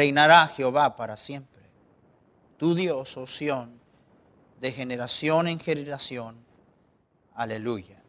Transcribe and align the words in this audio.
Reinará 0.00 0.48
Jehová 0.48 0.96
para 0.96 1.14
siempre. 1.14 1.60
Tu 2.56 2.74
Dios, 2.74 3.18
oh 3.18 3.26
Sión, 3.26 3.78
de 4.58 4.72
generación 4.72 5.46
en 5.46 5.60
generación. 5.60 6.42
Aleluya. 7.34 8.02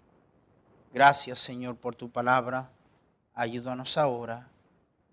Gracias, 0.94 1.40
Señor, 1.40 1.76
por 1.76 1.94
tu 1.96 2.10
palabra. 2.10 2.72
Ayúdanos 3.34 3.98
ahora. 3.98 4.48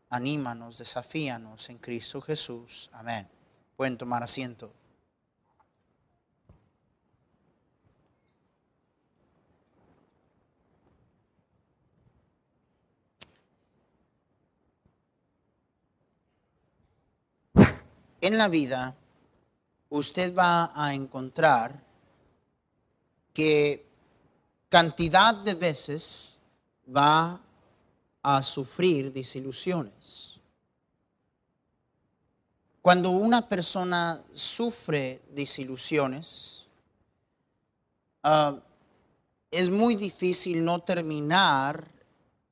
Anímanos, 0.08 0.78
desafíanos 0.78 1.68
en 1.68 1.78
Cristo 1.78 2.20
Jesús. 2.20 2.90
Amén. 2.92 3.28
Pueden 3.76 3.98
tomar 3.98 4.22
asiento. 4.22 4.72
En 18.20 18.36
la 18.36 18.48
vida, 18.48 18.96
usted 19.90 20.34
va 20.34 20.72
a 20.74 20.92
encontrar 20.94 21.80
que 23.32 23.86
cantidad 24.68 25.34
de 25.34 25.54
veces 25.54 26.38
va 26.94 27.40
a 28.22 28.42
sufrir 28.42 29.12
desilusiones. 29.12 30.40
Cuando 32.82 33.10
una 33.10 33.48
persona 33.48 34.20
sufre 34.32 35.22
desilusiones, 35.30 36.64
ah, 38.22 38.58
es 39.50 39.70
muy 39.70 39.94
difícil 39.94 40.64
no 40.64 40.80
terminar 40.80 41.86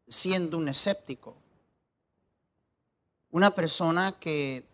siendo 0.08 0.58
un 0.58 0.68
escéptico. 0.68 1.34
Una 3.32 3.50
persona 3.50 4.12
que 4.18 4.64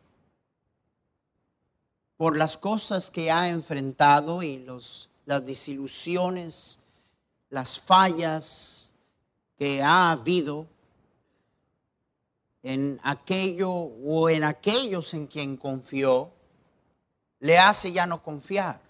por 2.23 2.37
las 2.37 2.57
cosas 2.57 3.11
que 3.11 3.33
ha 3.33 3.49
enfrentado 3.49 4.45
y 4.45 4.59
los, 4.59 5.11
las 5.27 5.45
desilusiones, 5.45 6.79
las 7.51 7.81
fallas 7.81 8.93
que 9.59 9.83
ha 9.83 10.13
habido 10.13 10.69
en 12.63 13.01
aquello 13.03 13.73
o 13.73 14.31
en 14.31 14.45
aquellos 14.45 15.15
en 15.15 15.27
quien 15.27 15.57
confió, 15.57 16.31
le 17.41 17.59
hace 17.59 17.91
ya 17.91 18.07
no 18.07 18.23
confiar. 18.23 18.81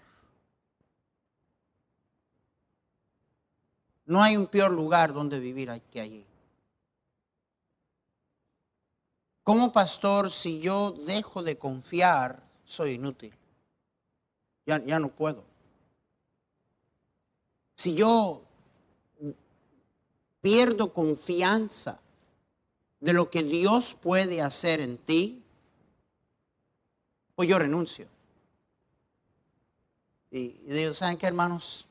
No 4.05 4.21
hay 4.21 4.37
un 4.37 4.45
peor 4.45 4.69
lugar 4.71 5.11
donde 5.11 5.39
vivir 5.39 5.71
que 5.89 6.01
allí. 6.01 6.25
Como 9.41 9.71
pastor, 9.71 10.29
si 10.29 10.59
yo 10.59 10.91
dejo 10.91 11.41
de 11.41 11.57
confiar 11.57 12.42
soy 12.73 12.93
inútil. 12.93 13.33
Ya, 14.65 14.83
ya 14.83 14.99
no 14.99 15.09
puedo. 15.09 15.43
Si 17.75 17.93
yo 17.95 18.41
pierdo 20.41 20.91
confianza 20.91 21.99
de 22.99 23.13
lo 23.13 23.29
que 23.29 23.43
Dios 23.43 23.93
puede 23.93 24.41
hacer 24.41 24.79
en 24.79 24.97
ti, 24.97 25.43
pues 27.35 27.47
yo 27.47 27.59
renuncio. 27.59 28.07
Y, 30.31 30.49
digo, 30.65 30.93
¿saben 30.93 31.17
qué, 31.17 31.27
hermanos? 31.27 31.85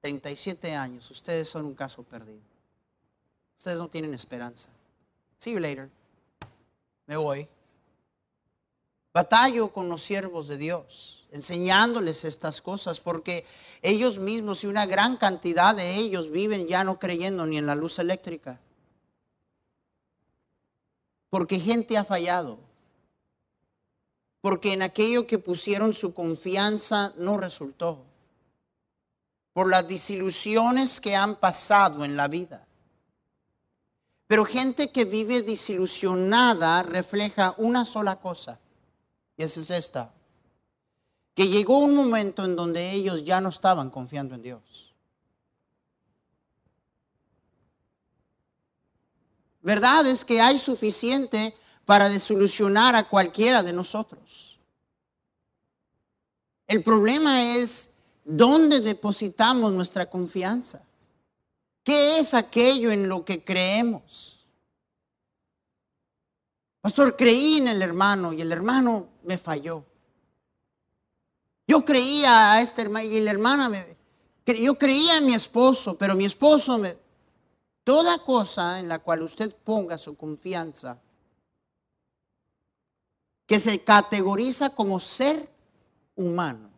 37 0.00 0.74
años, 0.74 1.10
ustedes 1.10 1.48
son 1.48 1.66
un 1.66 1.74
caso 1.74 2.02
perdido. 2.02 2.40
Ustedes 3.58 3.78
no 3.78 3.88
tienen 3.88 4.14
esperanza. 4.14 4.70
See 5.38 5.52
you 5.52 5.58
later. 5.58 5.90
Me 7.06 7.16
voy. 7.16 7.46
Batallo 9.12 9.72
con 9.72 9.88
los 9.88 10.02
siervos 10.02 10.48
de 10.48 10.58
Dios, 10.58 11.26
enseñándoles 11.32 12.24
estas 12.24 12.60
cosas, 12.60 13.00
porque 13.00 13.46
ellos 13.80 14.18
mismos 14.18 14.64
y 14.64 14.66
una 14.66 14.86
gran 14.86 15.16
cantidad 15.16 15.74
de 15.74 15.96
ellos 15.96 16.30
viven 16.30 16.66
ya 16.66 16.84
no 16.84 16.98
creyendo 16.98 17.46
ni 17.46 17.58
en 17.58 17.66
la 17.66 17.74
luz 17.74 17.98
eléctrica. 17.98 18.60
Porque 21.30 21.58
gente 21.58 21.96
ha 21.96 22.04
fallado. 22.04 22.58
Porque 24.40 24.72
en 24.72 24.82
aquello 24.82 25.26
que 25.26 25.38
pusieron 25.38 25.94
su 25.94 26.12
confianza 26.12 27.12
no 27.16 27.38
resultó. 27.38 28.04
Por 29.52 29.68
las 29.68 29.88
desilusiones 29.88 31.00
que 31.00 31.16
han 31.16 31.36
pasado 31.36 32.04
en 32.04 32.16
la 32.16 32.28
vida. 32.28 32.66
Pero 34.26 34.44
gente 34.44 34.92
que 34.92 35.06
vive 35.06 35.42
desilusionada 35.42 36.82
refleja 36.82 37.54
una 37.56 37.84
sola 37.84 38.16
cosa 38.16 38.60
y 39.38 39.44
esa 39.44 39.60
es 39.60 39.70
esta. 39.70 40.12
Que 41.34 41.46
llegó 41.46 41.78
un 41.78 41.94
momento 41.94 42.44
en 42.44 42.56
donde 42.56 42.90
ellos 42.90 43.24
ya 43.24 43.40
no 43.40 43.48
estaban 43.48 43.88
confiando 43.88 44.34
en 44.34 44.42
Dios. 44.42 44.92
Verdad 49.62 50.06
es 50.06 50.24
que 50.24 50.40
hay 50.40 50.58
suficiente 50.58 51.56
para 51.84 52.08
desolucionar 52.08 52.96
a 52.96 53.08
cualquiera 53.08 53.62
de 53.62 53.72
nosotros. 53.72 54.58
El 56.66 56.82
problema 56.82 57.54
es 57.54 57.92
dónde 58.24 58.80
depositamos 58.80 59.72
nuestra 59.72 60.10
confianza. 60.10 60.82
¿Qué 61.84 62.18
es 62.18 62.34
aquello 62.34 62.90
en 62.90 63.08
lo 63.08 63.24
que 63.24 63.44
creemos? 63.44 64.37
Pastor, 66.80 67.16
creí 67.16 67.58
en 67.58 67.68
el 67.68 67.82
hermano 67.82 68.32
y 68.32 68.40
el 68.40 68.52
hermano 68.52 69.08
me 69.24 69.36
falló. 69.36 69.84
Yo 71.66 71.84
creía 71.84 72.52
a 72.52 72.62
este 72.62 72.82
hermano 72.82 73.06
y 73.06 73.20
la 73.20 73.30
hermana 73.30 73.68
me... 73.68 73.96
Yo 74.46 74.78
creía 74.78 75.18
en 75.18 75.26
mi 75.26 75.34
esposo, 75.34 75.98
pero 75.98 76.14
mi 76.14 76.24
esposo 76.24 76.78
me... 76.78 76.96
Toda 77.84 78.18
cosa 78.24 78.78
en 78.78 78.88
la 78.88 78.98
cual 78.98 79.22
usted 79.22 79.54
ponga 79.54 79.98
su 79.98 80.16
confianza, 80.16 80.98
que 83.46 83.58
se 83.58 83.82
categoriza 83.82 84.70
como 84.70 85.00
ser 85.00 85.50
humano. 86.16 86.70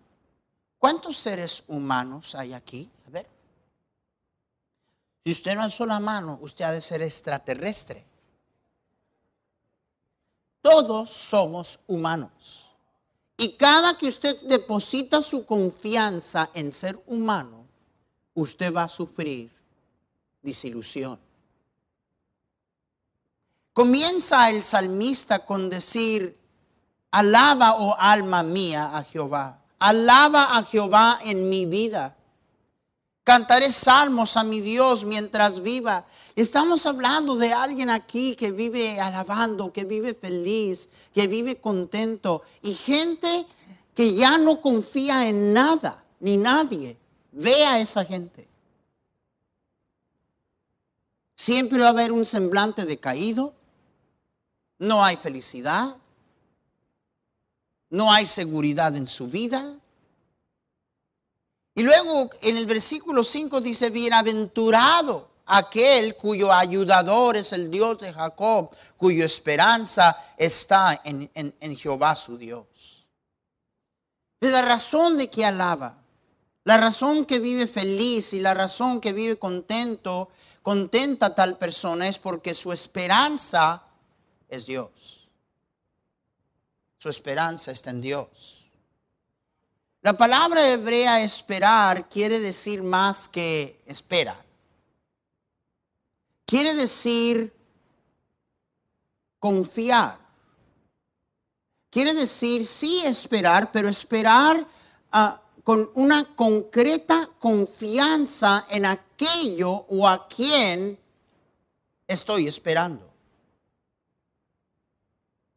¿Cuántos 0.78 1.16
seres 1.16 1.64
humanos 1.66 2.34
hay 2.34 2.52
aquí? 2.52 2.88
A 3.06 3.10
ver. 3.10 3.28
Si 5.24 5.32
usted 5.32 5.54
no 5.54 5.62
alzó 5.62 5.84
la 5.84 6.00
mano, 6.00 6.38
usted 6.42 6.64
ha 6.64 6.72
de 6.72 6.80
ser 6.80 7.02
extraterrestre. 7.02 8.06
Todos 10.62 11.10
somos 11.10 11.80
humanos. 11.86 12.66
Y 13.36 13.52
cada 13.52 13.96
que 13.96 14.06
usted 14.06 14.38
deposita 14.42 15.22
su 15.22 15.46
confianza 15.46 16.50
en 16.52 16.70
ser 16.70 17.02
humano, 17.06 17.64
usted 18.34 18.74
va 18.74 18.84
a 18.84 18.88
sufrir 18.88 19.50
disilusión. 20.42 21.18
Comienza 23.72 24.50
el 24.50 24.62
salmista 24.62 25.44
con 25.46 25.70
decir, 25.70 26.36
alaba, 27.10 27.76
oh 27.76 27.96
alma 27.98 28.42
mía, 28.42 28.96
a 28.96 29.02
Jehová. 29.02 29.58
Alaba 29.78 30.58
a 30.58 30.62
Jehová 30.64 31.18
en 31.24 31.48
mi 31.48 31.64
vida. 31.64 32.14
Cantaré 33.30 33.70
salmos 33.70 34.36
a 34.36 34.42
mi 34.42 34.60
Dios 34.60 35.04
mientras 35.04 35.60
viva. 35.60 36.04
Estamos 36.34 36.84
hablando 36.84 37.36
de 37.36 37.52
alguien 37.52 37.88
aquí 37.88 38.34
que 38.34 38.50
vive 38.50 39.00
alabando, 39.00 39.72
que 39.72 39.84
vive 39.84 40.14
feliz, 40.14 40.88
que 41.14 41.28
vive 41.28 41.60
contento. 41.60 42.42
Y 42.60 42.74
gente 42.74 43.46
que 43.94 44.16
ya 44.16 44.36
no 44.36 44.60
confía 44.60 45.28
en 45.28 45.52
nada 45.52 46.02
ni 46.18 46.36
nadie. 46.36 46.96
Ve 47.30 47.64
a 47.64 47.78
esa 47.78 48.04
gente. 48.04 48.48
Siempre 51.36 51.78
va 51.78 51.86
a 51.86 51.90
haber 51.90 52.10
un 52.10 52.26
semblante 52.26 52.84
decaído. 52.84 53.54
no 54.76 55.04
hay 55.04 55.14
felicidad, 55.16 55.96
no 57.90 58.12
hay 58.12 58.26
seguridad 58.26 58.96
en 58.96 59.06
su 59.06 59.28
vida. 59.28 59.79
Y 61.80 61.82
luego 61.82 62.28
en 62.42 62.58
el 62.58 62.66
versículo 62.66 63.24
5 63.24 63.62
dice, 63.62 63.88
bienaventurado 63.88 65.30
aquel 65.46 66.14
cuyo 66.14 66.52
ayudador 66.52 67.38
es 67.38 67.54
el 67.54 67.70
Dios 67.70 67.96
de 68.00 68.12
Jacob, 68.12 68.68
cuya 68.98 69.24
esperanza 69.24 70.14
está 70.36 71.00
en, 71.02 71.30
en 71.34 71.76
Jehová 71.78 72.14
su 72.16 72.36
Dios. 72.36 73.06
Es 74.42 74.52
la 74.52 74.60
razón 74.60 75.16
de 75.16 75.30
que 75.30 75.42
alaba, 75.42 75.96
la 76.64 76.76
razón 76.76 77.24
que 77.24 77.38
vive 77.38 77.66
feliz 77.66 78.34
y 78.34 78.40
la 78.40 78.52
razón 78.52 79.00
que 79.00 79.14
vive 79.14 79.38
contento, 79.38 80.28
contenta 80.60 81.26
a 81.28 81.34
tal 81.34 81.56
persona 81.56 82.08
es 82.08 82.18
porque 82.18 82.52
su 82.52 82.72
esperanza 82.72 83.84
es 84.50 84.66
Dios. 84.66 84.90
Su 86.98 87.08
esperanza 87.08 87.70
está 87.70 87.88
en 87.88 88.02
Dios. 88.02 88.59
La 90.02 90.16
palabra 90.16 90.66
hebrea 90.66 91.20
esperar 91.20 92.08
quiere 92.08 92.40
decir 92.40 92.82
más 92.82 93.28
que 93.28 93.82
esperar. 93.84 94.42
Quiere 96.46 96.74
decir 96.74 97.52
confiar. 99.38 100.18
Quiere 101.90 102.14
decir 102.14 102.64
sí 102.66 103.02
esperar, 103.04 103.70
pero 103.72 103.88
esperar 103.88 104.66
ah, 105.12 105.40
con 105.62 105.90
una 105.94 106.34
concreta 106.34 107.28
confianza 107.38 108.66
en 108.70 108.86
aquello 108.86 109.70
o 109.70 110.08
a 110.08 110.26
quien 110.28 110.98
estoy 112.06 112.48
esperando. 112.48 113.06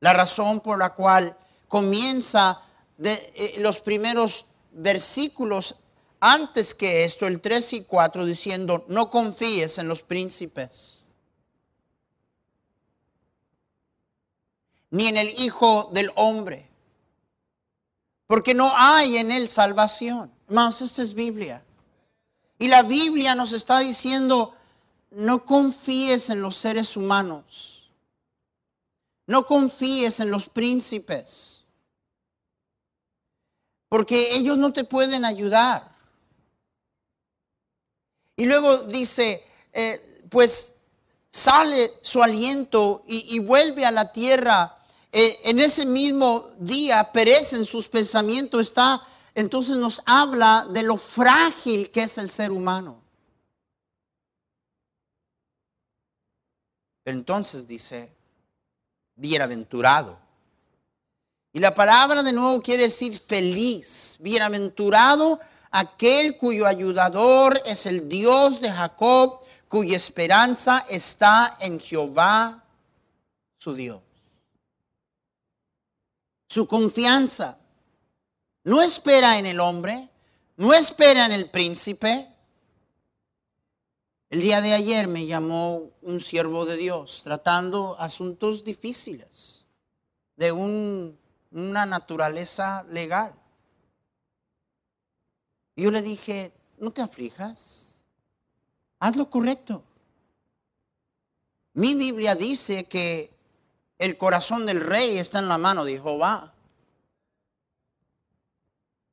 La 0.02 0.12
razón 0.12 0.60
por 0.60 0.80
la 0.80 0.94
cual 0.94 1.38
comienza 1.70 2.62
de, 2.98 3.14
eh, 3.36 3.56
los 3.60 3.80
primeros 3.80 4.46
versículos 4.72 5.76
antes 6.20 6.74
que 6.74 7.04
esto, 7.04 7.28
el 7.28 7.42
3 7.42 7.74
y 7.74 7.84
4, 7.84 8.26
diciendo, 8.26 8.86
no 8.88 9.10
confíes 9.10 9.78
en 9.78 9.88
los 9.88 10.02
príncipes, 10.02 11.04
ni 14.90 15.08
en 15.08 15.18
el 15.18 15.30
Hijo 15.40 15.90
del 15.94 16.12
Hombre, 16.16 16.70
porque 18.28 18.54
no 18.54 18.72
hay 18.76 19.18
en 19.18 19.32
él 19.32 19.50
salvación. 19.50 20.32
Más, 20.48 20.82
esta 20.82 21.02
es 21.02 21.14
Biblia. 21.14 21.64
Y 22.58 22.68
la 22.68 22.84
Biblia 22.84 23.36
nos 23.36 23.52
está 23.52 23.80
diciendo, 23.80 24.56
no 25.12 25.46
confíes 25.46 26.30
en 26.30 26.42
los 26.42 26.56
seres 26.56 26.96
humanos 26.96 27.74
no 29.26 29.46
confíes 29.46 30.20
en 30.20 30.30
los 30.30 30.50
príncipes, 30.50 31.53
porque 33.94 34.36
ellos 34.36 34.58
no 34.58 34.74
te 34.74 34.86
pueden 34.86 35.24
ayudar. 35.24 35.96
Y 38.36 38.48
luego 38.48 38.86
dice, 38.86 39.46
eh, 39.72 40.24
pues 40.32 40.74
sale 41.30 41.92
su 42.02 42.24
aliento 42.24 43.04
y, 43.08 43.38
vuelve 43.38 43.86
a 43.86 43.92
la 43.92 44.12
tierra. 44.12 44.80
Eh, 45.12 45.38
en 45.44 45.60
ese 45.60 45.86
mismo 45.86 46.50
día 46.58 47.12
perecen 47.12 47.66
sus 47.66 47.88
pensamientos. 47.88 48.62
Está, 48.62 49.06
entonces 49.36 49.78
nos 49.78 50.02
habla 50.08 50.66
de 50.72 50.82
lo 50.82 50.98
frágil 50.98 51.92
que 51.92 52.02
es 52.02 52.18
el 52.18 52.32
ser 52.32 52.52
humano. 52.52 53.00
entonces 57.06 57.68
dice, 57.68 58.12
bienaventurado. 59.14 60.23
Y 61.54 61.60
la 61.60 61.74
palabra 61.74 62.24
de 62.24 62.34
nuevo 62.34 62.60
quiere 62.62 62.84
decir 62.84 63.22
feliz, 63.28 64.18
bienaventurado 64.20 65.40
aquel 65.70 66.36
cuyo 66.36 66.66
ayudador 66.66 67.62
es 67.64 67.86
el 67.86 68.10
Dios 68.10 68.60
de 68.60 68.72
Jacob, 68.72 69.40
cuya 69.68 69.96
esperanza 69.96 70.84
está 70.90 71.56
en 71.60 71.80
Jehová, 71.80 72.64
su 73.60 73.76
Dios. 73.76 74.02
Su 76.48 76.68
confianza 76.68 77.60
no 78.64 78.82
espera 78.82 79.38
en 79.38 79.46
el 79.46 79.60
hombre, 79.60 80.10
no 80.58 80.74
espera 80.74 81.28
en 81.28 81.34
el 81.34 81.52
príncipe, 81.52 82.34
el 84.34 84.42
día 84.42 84.62
de 84.62 84.74
ayer 84.74 85.08
me 85.08 85.28
llamó 85.28 85.92
un 86.02 86.20
siervo 86.20 86.66
de 86.66 86.76
Dios 86.76 87.22
tratando 87.24 87.96
asuntos 88.00 88.64
difíciles 88.64 89.68
de 90.36 90.52
una 91.54 91.86
naturaleza 91.86 92.84
legal. 92.90 93.34
Yo 95.76 95.92
le 95.92 96.02
dije, 96.02 96.52
no 96.78 96.92
te 96.92 97.02
aflijas, 97.02 97.88
haz 99.00 99.16
lo 99.16 99.30
correcto. 99.30 99.84
Mi 101.74 101.96
Biblia 101.96 102.36
dice 102.36 102.86
que 102.86 103.34
el 103.98 104.18
corazón 104.18 104.66
del 104.66 104.82
rey 104.82 105.18
está 105.18 105.40
en 105.40 105.48
la 105.48 105.58
mano 105.58 105.86
de 105.86 105.94
Jehová. 105.94 106.54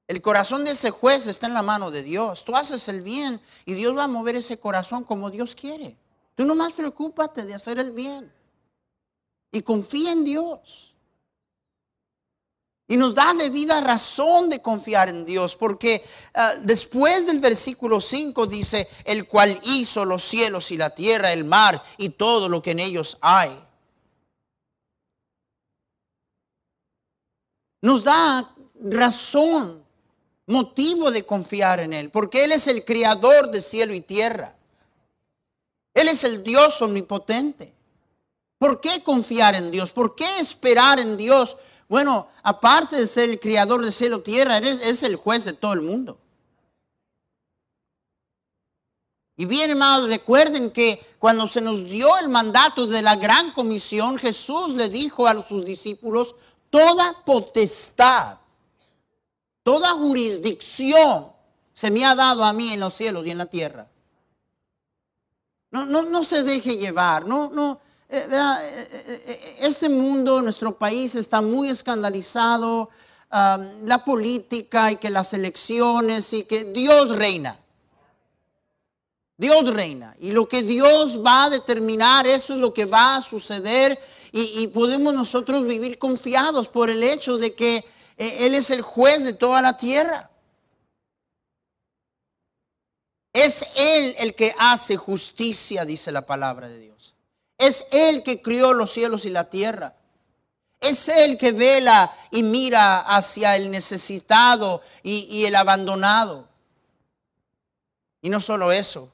El 0.07 0.21
corazón 0.21 0.65
de 0.65 0.73
ese 0.73 0.91
juez 0.91 1.27
está 1.27 1.47
en 1.47 1.55
la 1.55 1.63
mano 1.63 1.91
de 1.91 2.03
Dios. 2.03 2.45
Tú 2.45 2.57
haces 2.57 2.89
el 2.89 3.01
bien 3.01 3.41
y 3.65 3.75
Dios 3.75 3.97
va 3.97 4.05
a 4.05 4.09
mover 4.09 4.37
ese 4.37 4.59
corazón 4.59 5.05
como 5.05 5.31
Dios 5.31 5.55
quiere. 5.55 5.97
Tú 6.35 6.45
nomás 6.45 6.73
preocúpate 6.73 7.45
de 7.45 7.55
hacer 7.55 7.79
el 7.79 7.93
bien. 7.93 8.33
Y 9.53 9.63
confía 9.63 10.13
en 10.13 10.25
Dios. 10.25 10.95
Y 12.91 12.97
nos 12.97 13.15
da 13.15 13.33
debida 13.35 13.81
razón 13.81 14.49
de 14.49 14.61
confiar 14.61 15.09
en 15.09 15.25
Dios, 15.25 15.55
porque 15.55 16.05
ah, 16.35 16.55
después 16.61 17.25
del 17.25 17.39
versículo 17.39 18.01
5 18.01 18.49
dice, 18.49 18.89
el 19.05 19.29
cual 19.29 19.61
hizo 19.63 20.05
los 20.05 20.25
cielos 20.25 20.73
y 20.73 20.77
la 20.77 20.91
tierra, 20.91 21.33
el 21.33 21.45
mar 21.45 21.81
y 21.99 22.09
todo 22.09 22.49
lo 22.49 22.61
que 22.61 22.73
en 22.73 22.81
ellos 22.81 23.17
hay. 23.21 23.57
Nos 27.81 28.03
da 28.03 28.57
razón 28.83 29.85
motivo 30.47 31.13
de 31.13 31.25
confiar 31.25 31.79
en 31.79 31.93
Él, 31.93 32.11
porque 32.11 32.43
Él 32.43 32.51
es 32.51 32.67
el 32.67 32.85
creador 32.85 33.53
de 33.53 33.61
cielo 33.61 33.95
y 33.95 34.01
tierra. 34.01 34.57
Él 35.95 36.09
es 36.09 36.25
el 36.25 36.43
Dios 36.43 36.83
omnipotente. 36.83 37.73
¿Por 38.61 38.79
qué 38.81 39.03
confiar 39.03 39.55
en 39.55 39.71
Dios? 39.71 39.91
¿Por 39.91 40.15
qué 40.15 40.39
esperar 40.39 41.01
en 41.01 41.17
Dios? 41.17 41.57
Bueno, 41.89 42.29
aparte 42.43 42.97
de 42.97 43.07
ser 43.07 43.31
el 43.31 43.41
creador 43.41 43.83
de 43.83 43.91
cielo 43.91 44.19
y 44.19 44.23
tierra, 44.23 44.59
es, 44.59 45.03
el 45.03 45.17
juez 45.17 45.45
de 45.47 45.55
todo 45.55 45.73
el 45.73 45.81
mundo. 45.81 46.19
Y 49.39 49.47
bien, 49.47 49.71
hermanos, 49.71 50.11
recuerden 50.11 50.71
que 50.71 51.03
cuando 51.19 51.47
se 51.47 51.63
nos 51.63 51.85
dio 51.85 52.19
el 52.19 52.29
mandato 52.29 52.87
de 52.87 53.01
la 53.01 53.17
gran 53.17 53.51
comisión, 53.53 54.19
Jesús 54.19 54.75
le 54.75 54.91
dijo 54.91 55.27
a 55.27 55.49
sus 55.49 55.65
discípulos, 55.65 56.35
toda 56.69 57.25
potestad 57.25 58.41
Toda 59.63 59.91
jurisdicción 59.93 61.33
se 61.73 61.91
me 61.91 62.05
ha 62.05 62.15
dado 62.15 62.45
a 62.45 62.53
mí 62.53 62.73
en 62.73 62.81
los 62.81 62.95
cielos 62.95 63.27
y 63.27 63.31
en 63.31 63.39
la 63.39 63.47
tierra. 63.47 63.89
No, 65.71 65.87
no, 65.87 66.03
no 66.03 66.25
se 66.25 66.43
deje 66.43 66.77
llevar, 66.77 67.27
no, 67.27 67.49
no. 67.51 67.81
Eh, 68.13 68.27
eh, 68.29 69.21
eh, 69.27 69.57
este 69.61 69.89
mundo, 69.89 70.43
nuestro 70.43 70.77
país 70.77 71.15
está 71.15 71.41
muy 71.41 71.69
escandalizado, 71.69 72.91
la 73.31 74.05
política 74.05 74.91
y 74.91 74.97
que 74.97 75.09
las 75.09 75.33
elecciones 75.35 76.33
y 76.33 76.43
que 76.43 76.65
Dios 76.65 77.15
reina. 77.15 77.57
Dios 79.37 79.73
reina. 79.73 80.17
Y 80.19 80.33
lo 80.33 80.49
que 80.49 80.65
Dios 80.65 81.25
va 81.25 81.45
a 81.45 81.51
determinar, 81.51 82.27
eso 82.27 82.55
es 82.55 82.59
lo 82.59 82.75
que 82.75 82.87
va 82.87 83.15
a 83.15 83.23
suceder. 83.23 83.97
y 84.33 84.67
podemos 84.69 85.15
nosotros 85.15 85.65
vivir 85.65 85.99
confiados 85.99 86.67
por 86.67 86.91
el 86.91 87.05
hecho 87.05 87.39
de 87.39 87.55
que 87.55 87.85
él 88.17 88.55
es 88.55 88.71
el 88.71 88.83
juez 88.83 89.23
de 89.23 89.33
toda 89.33 89.63
la 89.63 89.77
tierra. 89.77 90.31
Es 93.33 93.65
Él 93.77 94.15
el 94.19 94.35
que 94.35 94.55
hace 94.59 94.97
justicia, 94.97 95.85
dice 95.85 96.11
la 96.11 96.27
palabra 96.27 96.69
de 96.69 96.79
Dios. 96.81 96.90
Es 97.61 97.85
Él 97.93 98.23
que 98.23 98.41
crió 98.41 98.73
los 98.73 98.91
cielos 98.91 99.27
y 99.27 99.31
la 99.31 99.45
tierra. 99.51 99.95
Es 100.81 101.09
Él 101.09 101.37
que 101.37 101.53
vela 101.53 102.11
y 102.31 102.43
mira 102.43 103.01
hacia 103.01 103.55
el 103.55 103.71
necesitado 103.71 104.83
y, 105.03 105.45
el 105.45 105.55
abandonado. 105.55 106.49
Y 108.23 108.31
no 108.31 108.41
solo 108.41 108.73
eso, 108.73 109.13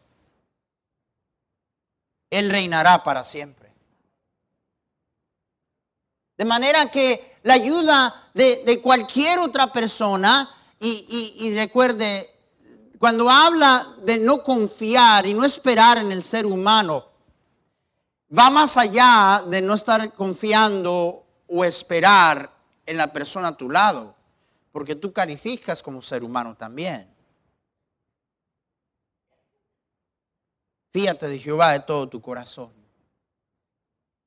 Él 2.31 2.51
reinará 2.51 3.03
para 3.03 3.25
siempre. 3.25 3.73
De 6.39 6.45
manera 6.45 6.89
que 6.89 7.39
la 7.43 7.55
ayuda 7.55 8.31
de, 8.33 8.81
cualquier 8.81 9.41
otra 9.41 9.73
persona. 9.73 10.53
Y, 10.79 11.53
recuerde, 11.57 12.31
cuando 13.01 13.29
habla 13.29 13.97
de 14.05 14.19
no 14.19 14.45
confiar 14.45 15.27
y 15.27 15.35
no 15.35 15.45
esperar 15.45 15.99
en 15.99 16.13
el 16.13 16.23
ser 16.23 16.47
humano, 16.47 17.16
va 18.31 18.51
más 18.51 18.77
allá 18.77 19.45
de 19.47 19.63
no 19.63 19.75
estar 19.75 20.13
confiando 20.15 21.25
o 21.47 21.65
esperar 21.65 22.53
en 22.85 22.97
la 22.97 23.13
persona 23.13 23.49
a 23.49 23.57
tu 23.57 23.71
lado, 23.71 24.15
porque 24.73 24.95
tú 24.95 25.13
calificas 25.13 25.83
como 25.83 26.03
ser 26.03 26.25
humano 26.25 26.57
también. 26.57 27.13
Fíjate 30.93 31.29
de 31.29 31.39
Jehová 31.39 31.73
de 31.73 31.81
todo 31.81 32.09
tu 32.09 32.21
corazón 32.21 32.73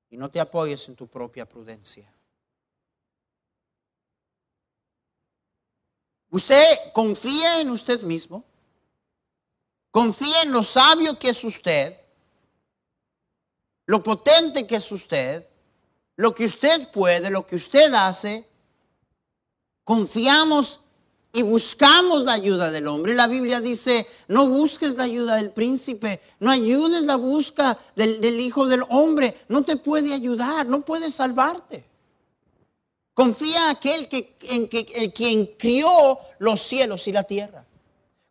y 0.10 0.18
no 0.18 0.30
te 0.30 0.40
apoyes 0.40 0.88
en 0.88 0.96
tu 0.96 1.08
propia 1.08 1.48
prudencia. 1.48 2.12
Usted 6.32 6.92
confía 6.94 7.60
en 7.62 7.72
usted 7.72 8.02
mismo, 8.02 8.46
confía 9.90 10.44
en 10.44 10.52
lo 10.52 10.62
sabio 10.62 11.18
que 11.18 11.30
es 11.30 11.44
usted, 11.44 11.96
lo 13.90 14.04
potente 14.04 14.68
que 14.68 14.76
es 14.76 14.92
usted, 14.92 15.44
lo 16.16 16.32
que 16.32 16.46
usted 16.46 16.92
puede, 16.92 17.32
lo 17.32 17.48
que 17.48 17.56
usted 17.56 17.92
hace. 17.92 18.48
Confiamos 19.84 20.80
y 21.34 21.42
buscamos 21.42 22.24
la 22.24 22.34
ayuda 22.34 22.70
del 22.70 22.88
hombre. 22.88 23.16
La 23.16 23.26
Biblia 23.26 23.60
dice, 23.62 24.06
no 24.28 24.48
busques 24.48 24.94
la 24.96 25.06
ayuda 25.06 25.38
del 25.38 25.50
príncipe, 25.54 26.22
no 26.40 26.52
ayudes 26.52 27.02
la 27.02 27.16
busca 27.16 27.80
del, 27.96 28.40
hijo 28.40 28.68
del 28.68 28.84
hombre, 28.90 29.36
no 29.48 29.64
te 29.64 29.76
puede 29.76 30.14
ayudar, 30.14 30.68
no 30.68 30.82
puede 30.86 31.10
salvarte. 31.10 31.84
Confía 33.16 33.64
en 33.64 33.70
aquel 33.76 34.08
que, 34.08 34.36
en 34.52 34.70
que, 34.70 34.86
el 34.94 35.12
quien 35.14 35.48
crió 35.58 36.20
los 36.38 36.62
cielos 36.62 37.08
y 37.08 37.12
la 37.12 37.24
tierra. 37.24 37.66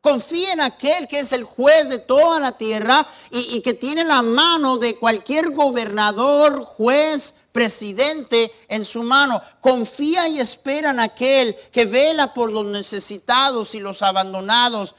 Confía 0.01 0.53
en 0.53 0.61
aquel 0.61 1.09
que 1.09 1.21
es 1.21 1.33
el 1.33 1.43
juez 1.43 1.89
de 1.89 1.99
toda 1.99 2.39
la 2.39 2.57
tierra 2.57 3.07
y, 3.31 3.61
que 3.63 3.75
tiene 3.75 4.05
la 4.05 4.23
mano 4.23 4.79
de 4.79 4.97
cualquier 4.97 5.51
gobernador, 5.51 6.65
juez, 6.65 7.35
presidente 7.51 8.53
en 8.69 8.85
su 8.85 9.03
mano. 9.03 9.43
Confía 9.61 10.29
y 10.29 10.39
espera 10.39 10.91
en 10.91 11.01
aquel 11.01 11.57
que 11.73 11.85
vela 11.87 12.33
por 12.33 12.53
los 12.53 12.67
necesitados 12.67 13.75
y 13.75 13.81
los 13.81 14.01
abandonados. 14.03 14.95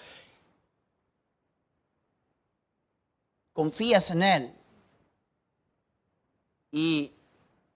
Confías 3.54 4.12
en 4.12 4.24
él. 4.24 4.54
Y 6.72 7.14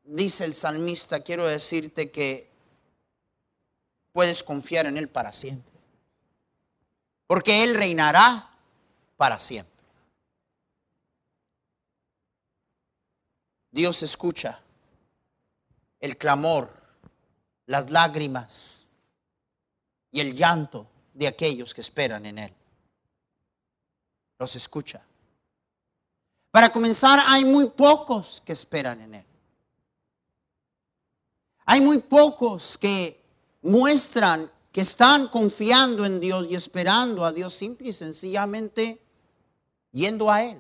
dice 0.04 0.44
el 0.44 0.54
salmista, 0.54 1.22
quiero 1.22 1.48
decirte 1.48 2.12
que 2.12 2.52
puedes 4.12 4.44
confiar 4.44 4.86
en 4.86 4.98
Él 4.98 5.10
para 5.10 5.34
siempre. 5.34 5.73
Porque 7.34 7.64
Él 7.64 7.74
reinará 7.74 8.48
para 9.18 9.40
siempre. 9.40 9.74
Dios 13.72 14.04
escucha 14.04 14.62
el 16.00 16.16
clamor, 16.16 16.72
las 17.66 17.90
lágrimas 17.90 18.88
y 20.12 20.20
el 20.20 20.36
llanto 20.36 20.86
de 21.12 21.26
aquellos 21.26 21.74
que 21.74 21.82
esperan 21.82 22.28
en 22.28 22.38
Él. 22.38 22.54
Los 24.38 24.56
escucha. 24.56 25.02
Para 26.52 26.72
comenzar, 26.72 27.20
hay 27.26 27.46
muy 27.46 27.66
pocos 27.66 28.44
que 28.46 28.54
esperan 28.54 29.02
en 29.02 29.16
Él. 29.16 29.26
Hay 31.66 31.82
muy 31.82 31.98
pocos 31.98 32.78
que 32.78 33.20
muestran 33.64 34.52
que 34.74 34.82
están 34.82 35.28
confiando 35.28 36.04
en 36.04 36.20
Dios 36.20 36.48
y 36.50 36.56
esperando 36.56 37.24
a 37.24 37.32
Dios 37.32 37.54
simple 37.54 37.90
y 37.90 37.94
sencillamente 37.94 39.00
yendo 39.92 40.32
a 40.32 40.42
Él. 40.42 40.60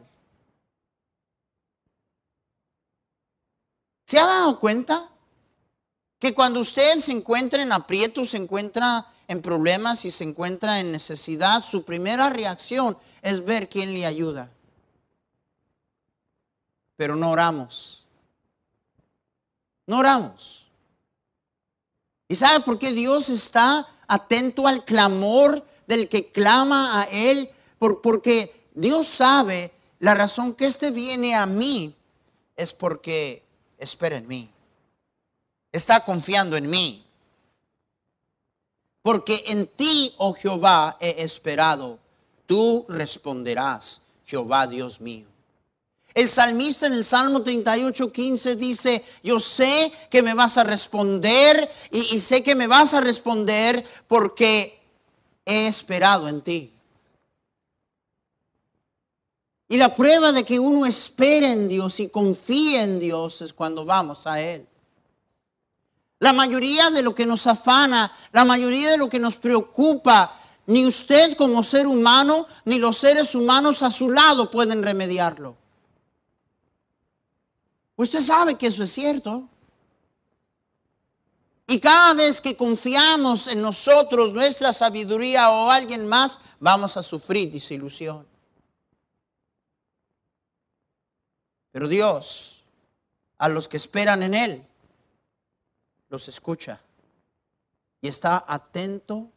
¿Se 4.06 4.20
ha 4.20 4.26
dado 4.28 4.60
cuenta 4.60 5.10
que 6.20 6.32
cuando 6.32 6.60
usted 6.60 7.00
se 7.00 7.12
encuentra 7.12 7.64
en 7.64 7.72
aprietos, 7.72 8.30
se 8.30 8.38
encuentra 8.38 9.12
en 9.28 9.42
problemas 9.42 10.06
y 10.06 10.12
se 10.12 10.24
encuentra 10.26 10.80
en 10.80 10.92
necesidad, 10.92 11.64
su 11.64 11.84
primera 11.84 12.30
reacción 12.30 12.96
es 13.24 13.44
ver 13.44 13.68
quién 13.68 13.94
le 13.94 14.06
ayuda? 14.06 14.52
Pero 16.98 17.16
no 17.16 17.32
oramos. 17.32 18.06
No 19.88 19.98
oramos. 19.98 20.68
¿Y 22.28 22.36
sabe 22.36 22.60
por 22.60 22.78
qué 22.78 22.92
Dios 22.92 23.30
está 23.30 23.90
atento 24.08 24.68
al 24.68 24.86
clamor 24.86 25.66
del 25.88 26.10
que 26.10 26.32
clama 26.32 27.02
a 27.02 27.06
Él? 27.06 27.50
porque 28.02 28.70
Dios 28.74 29.08
sabe 29.08 29.72
la 30.00 30.14
razón 30.14 30.54
que 30.54 30.68
éste 30.68 30.92
viene 30.92 31.36
a 31.36 31.46
mí 31.46 31.94
es 32.56 32.72
porque 32.74 33.44
espera 33.78 34.18
en 34.18 34.28
mí. 34.28 34.50
Está 35.72 36.04
confiando 36.04 36.56
en 36.56 36.70
mí. 36.70 37.06
Porque 39.02 39.44
en 39.48 39.68
ti, 39.68 40.14
oh 40.18 40.34
Jehová, 40.34 40.98
he 41.02 41.24
esperado. 41.24 42.00
Tú 42.46 42.86
responderás, 42.88 44.02
Jehová 44.26 44.68
Dios 44.68 45.02
mío. 45.02 45.33
El 46.14 46.30
salmista 46.30 46.86
en 46.86 46.94
el 46.94 47.04
Salmo 47.04 47.42
38, 47.42 48.12
15 48.12 48.56
dice, 48.56 49.04
yo 49.24 49.40
sé 49.40 49.92
que 50.12 50.22
me 50.22 50.36
vas 50.36 50.58
a 50.58 50.64
responder 50.64 51.70
y, 51.90 52.16
y, 52.16 52.20
sé 52.20 52.44
que 52.44 52.54
me 52.54 52.68
vas 52.68 52.94
a 52.94 53.02
responder 53.02 53.84
porque 54.08 54.80
he 55.44 55.68
esperado 55.68 56.28
en 56.28 56.42
ti. 56.42 56.72
Y 59.68 59.78
la 59.78 59.96
prueba 59.96 60.32
de 60.32 60.44
que 60.44 60.60
uno 60.60 60.86
espera 60.86 61.52
en 61.52 61.68
Dios 61.68 62.00
y 62.00 62.10
confía 62.10 62.84
en 62.84 63.00
Dios 63.00 63.42
es 63.42 63.54
cuando 63.54 63.84
vamos 63.84 64.28
a 64.28 64.40
Él. 64.40 64.68
La 66.20 66.32
mayoría 66.32 66.92
de 66.92 67.02
lo 67.02 67.16
que 67.16 67.26
nos 67.26 67.48
afana, 67.48 68.12
la 68.32 68.46
mayoría 68.46 68.92
de 68.92 68.98
lo 68.98 69.10
que 69.10 69.20
nos 69.20 69.38
preocupa, 69.38 70.40
ni 70.68 70.86
usted 70.86 71.36
como 71.36 71.64
ser 71.64 71.88
humano, 71.88 72.48
ni 72.66 72.78
los 72.78 72.98
seres 72.98 73.34
humanos 73.34 73.82
a 73.82 73.90
su 73.90 74.12
lado 74.12 74.52
pueden 74.52 74.84
remediarlo. 74.84 75.63
Usted 78.04 78.20
sabe 78.20 78.56
que 78.56 78.68
eso 78.68 78.84
es 78.84 78.92
cierto. 78.92 79.48
Y 81.66 81.80
cada 81.80 82.14
vez 82.14 82.42
que 82.42 82.54
confiamos 82.54 83.48
en 83.48 83.62
nosotros, 83.62 84.34
nuestra 84.34 84.74
sabiduría 84.74 85.50
o 85.50 85.72
alguien 85.72 86.06
más, 86.06 86.38
vamos 86.60 86.98
a 86.98 87.02
sufrir 87.02 87.50
desilusión. 87.50 88.28
Pero 91.72 91.88
Dios, 91.88 92.62
a 93.38 93.48
los 93.48 93.70
que 93.70 93.78
esperan 93.78 94.22
en 94.22 94.34
Él, 94.34 94.68
los 96.10 96.28
escucha 96.28 96.82
y 98.02 98.10
está 98.10 98.44
atento 98.46 99.32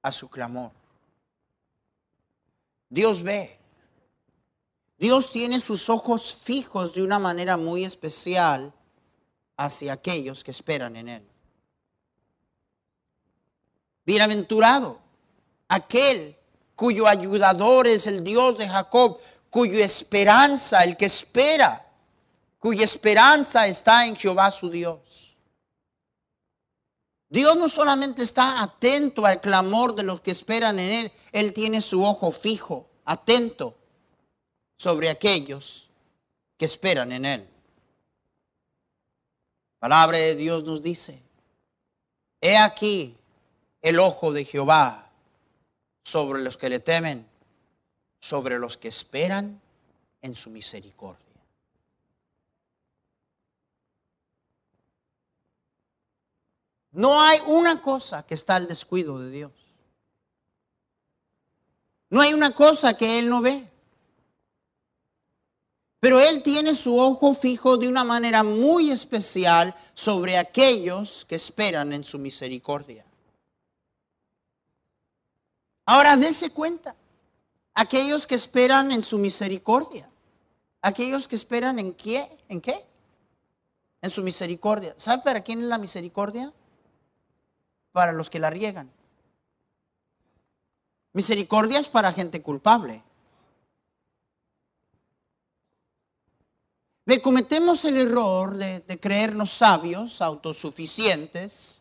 a 0.00 0.12
su 0.12 0.30
clamor. 0.30 0.70
Dios 2.88 3.20
ve 3.24 3.57
Dios 4.98 5.30
tiene 5.30 5.60
sus 5.60 5.88
ojos 5.88 6.38
fijos 6.42 6.92
de 6.92 7.02
una 7.02 7.20
manera 7.20 7.56
muy 7.56 7.84
especial 7.84 8.72
hacia 9.56 9.92
aquellos 9.92 10.42
que 10.42 10.50
esperan 10.50 10.96
en 10.96 11.08
Él. 11.08 11.28
Bienaventurado 14.04 14.98
aquel 15.68 16.36
cuyo 16.74 17.06
ayudador 17.06 17.86
es 17.86 18.08
el 18.08 18.24
Dios 18.24 18.58
de 18.58 18.68
Jacob, 18.68 19.18
cuya 19.50 19.84
esperanza, 19.84 20.82
el 20.82 20.96
que 20.96 21.06
espera, 21.06 21.86
cuya 22.58 22.84
esperanza 22.84 23.68
está 23.68 24.04
en 24.04 24.16
Jehová 24.16 24.50
su 24.50 24.68
Dios. 24.68 25.36
Dios 27.28 27.56
no 27.56 27.68
solamente 27.68 28.22
está 28.22 28.62
atento 28.62 29.26
al 29.26 29.40
clamor 29.40 29.94
de 29.94 30.02
los 30.02 30.22
que 30.22 30.32
esperan 30.32 30.78
en 30.80 30.92
Él, 30.92 31.12
Él 31.30 31.52
tiene 31.52 31.80
su 31.80 32.02
ojo 32.02 32.32
fijo, 32.32 32.88
atento 33.04 33.77
sobre 34.78 35.10
aquellos 35.10 35.88
que 36.56 36.64
esperan 36.64 37.12
en 37.12 37.24
Él. 37.24 37.48
palabra 39.78 40.18
de 40.18 40.34
Dios 40.34 40.64
nos 40.64 40.82
dice, 40.82 41.20
he 42.40 42.56
aquí 42.56 43.16
el 43.82 43.98
ojo 43.98 44.32
de 44.32 44.44
Jehová 44.44 45.10
sobre 46.02 46.42
los 46.42 46.56
que 46.56 46.70
le 46.70 46.80
temen, 46.80 47.28
sobre 48.18 48.58
los 48.58 48.78
que 48.78 48.88
esperan 48.88 49.60
en 50.22 50.34
su 50.34 50.50
misericordia. 50.50 51.26
No 56.92 57.20
hay 57.20 57.40
una 57.46 57.80
cosa 57.80 58.24
que 58.24 58.34
está 58.34 58.56
al 58.56 58.66
descuido 58.66 59.20
de 59.20 59.30
Dios. 59.30 59.52
No 62.10 62.20
hay 62.20 62.32
una 62.32 62.52
cosa 62.52 62.96
que 62.96 63.18
Él 63.18 63.28
no 63.28 63.40
ve. 63.40 63.68
Pero 66.00 66.20
Él 66.20 66.42
tiene 66.42 66.74
su 66.74 66.98
ojo 66.98 67.34
fijo 67.34 67.76
de 67.76 67.88
una 67.88 68.04
manera 68.04 68.42
muy 68.42 68.90
especial 68.90 69.74
sobre 69.94 70.38
aquellos 70.38 71.24
que 71.24 71.34
esperan 71.34 71.92
en 71.92 72.04
su 72.04 72.18
misericordia. 72.18 73.04
Ahora, 75.86 76.16
dése 76.16 76.50
cuenta, 76.50 76.94
aquellos 77.74 78.26
que 78.26 78.34
esperan 78.34 78.92
en 78.92 79.02
su 79.02 79.18
misericordia, 79.18 80.08
Aquellos 80.80 81.26
que 81.26 81.36
esperan 81.36 81.78
en 81.78 81.92
qué? 81.92 82.28
¿En 82.48 82.60
qué? 82.60 82.84
En 84.00 84.10
su 84.10 84.22
misericordia. 84.22 84.94
¿Sabe 84.96 85.22
para 85.22 85.42
quién 85.42 85.60
es 85.60 85.66
la 85.66 85.78
misericordia? 85.78 86.52
Para 87.92 88.12
los 88.12 88.30
que 88.30 88.38
la 88.38 88.50
riegan. 88.50 88.90
Misericordia 91.12 91.80
es 91.80 91.88
para 91.88 92.12
gente 92.12 92.42
culpable. 92.42 93.02
Ve, 97.08 97.22
cometemos 97.22 97.86
el 97.86 97.96
error 97.96 98.54
de, 98.58 98.80
de 98.80 99.00
creernos 99.00 99.50
sabios, 99.50 100.20
autosuficientes. 100.20 101.80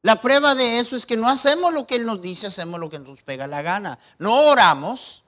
La 0.00 0.18
prueba 0.18 0.54
de 0.54 0.78
eso 0.78 0.96
es 0.96 1.04
que 1.04 1.18
no 1.18 1.28
hacemos 1.28 1.74
lo 1.74 1.86
que 1.86 1.96
Él 1.96 2.06
nos 2.06 2.22
dice, 2.22 2.46
hacemos 2.46 2.80
lo 2.80 2.88
que 2.88 2.98
nos 2.98 3.20
pega 3.20 3.46
la 3.46 3.60
gana. 3.60 3.98
No 4.18 4.46
oramos, 4.46 5.24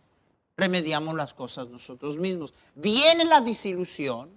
remediamos 0.57 1.15
las 1.15 1.35
cosas 1.35 1.69
nosotros 1.69 2.17
mismos. 2.17 2.55
Viene 2.75 3.27
la 3.27 3.43
desilusión, 3.43 4.31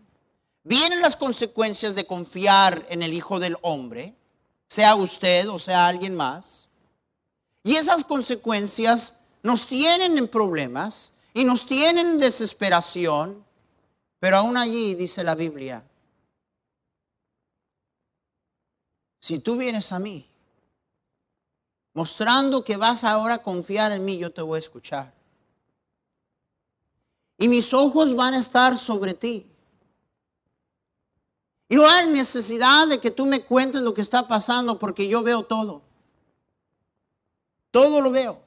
vienen 0.66 1.00
las 1.00 1.16
consecuencias 1.16 1.96
de 1.96 2.06
confiar 2.06 2.86
en 2.90 3.02
el 3.02 3.14
Hijo 3.14 3.40
del 3.40 3.56
Hombre, 3.62 4.14
sea 4.68 4.96
usted 4.96 5.48
o 5.48 5.58
sea 5.58 5.88
alguien 5.88 6.16
más. 6.16 6.68
Y 7.64 7.78
esas 7.78 8.04
consecuencias 8.04 9.14
nos 9.42 9.68
tienen 9.68 10.18
en 10.18 10.28
problemas 10.28 11.14
y 11.34 11.46
nos 11.46 11.66
tienen 11.66 12.08
en 12.08 12.18
desesperación, 12.18 13.42
pero 14.24 14.38
aún 14.38 14.56
allí 14.56 14.96
dice 14.96 15.22
la 15.22 15.36
Biblia, 15.36 15.84
si 19.20 19.40
tú 19.40 19.58
vienes 19.58 19.92
a 19.92 20.00
mí, 20.00 20.26
mostrando 21.94 22.64
que 22.64 22.78
vas 22.78 23.04
ahora 23.04 23.34
a 23.34 23.44
confiar 23.44 23.92
en 23.92 24.06
mí, 24.06 24.18
yo 24.18 24.32
te 24.32 24.42
voy 24.42 24.56
a 24.56 24.60
escuchar. 24.60 25.14
Y 27.38 27.50
mis 27.50 27.74
ojos 27.74 28.16
van 28.16 28.36
a 28.36 28.40
estar 28.40 28.78
sobre 28.78 29.14
ti. 29.14 29.46
Y 31.68 31.76
no 31.76 31.86
hay 31.86 32.08
necesidad 32.08 32.88
de 32.88 33.02
que 33.02 33.12
tú 33.12 33.26
me 33.26 33.44
cuentes 33.44 33.82
lo 33.82 33.94
que 33.94 34.00
está 34.00 34.26
pasando 34.26 34.80
porque 34.80 35.10
yo 35.10 35.22
veo 35.22 35.44
todo. 35.44 35.82
Todo 37.72 38.00
lo 38.00 38.10
veo. 38.10 38.42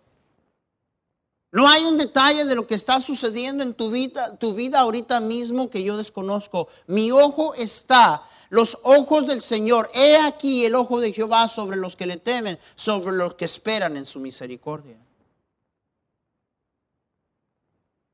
No 1.57 1.67
hay 1.67 1.87
un 1.87 1.97
detalle 1.97 2.45
de 2.45 2.55
lo 2.55 2.67
que 2.67 2.75
está 2.75 3.01
sucediendo 3.01 3.63
en 3.63 3.73
tu 3.73 3.91
vida, 3.91 4.37
tu 4.37 4.53
vida 4.53 4.79
ahorita 4.79 5.21
mismo 5.21 5.71
que 5.71 5.83
yo 5.83 5.97
desconozco. 5.97 6.69
Mi 6.87 7.11
ojo 7.11 7.55
está, 7.55 8.23
los 8.51 8.77
ojos 8.83 9.27
del 9.27 9.41
Señor. 9.41 9.89
He 9.95 10.19
aquí 10.19 10.67
el 10.67 10.75
ojo 10.75 11.01
de 11.01 11.15
Jehová 11.15 11.49
sobre 11.49 11.79
los 11.79 11.97
que 11.97 12.05
le 12.05 12.19
temen, 12.19 12.59
sobre 12.75 13.17
los 13.17 13.37
que 13.37 13.47
esperan 13.47 13.97
en 13.97 14.05
su 14.05 14.21
misericordia. 14.21 14.99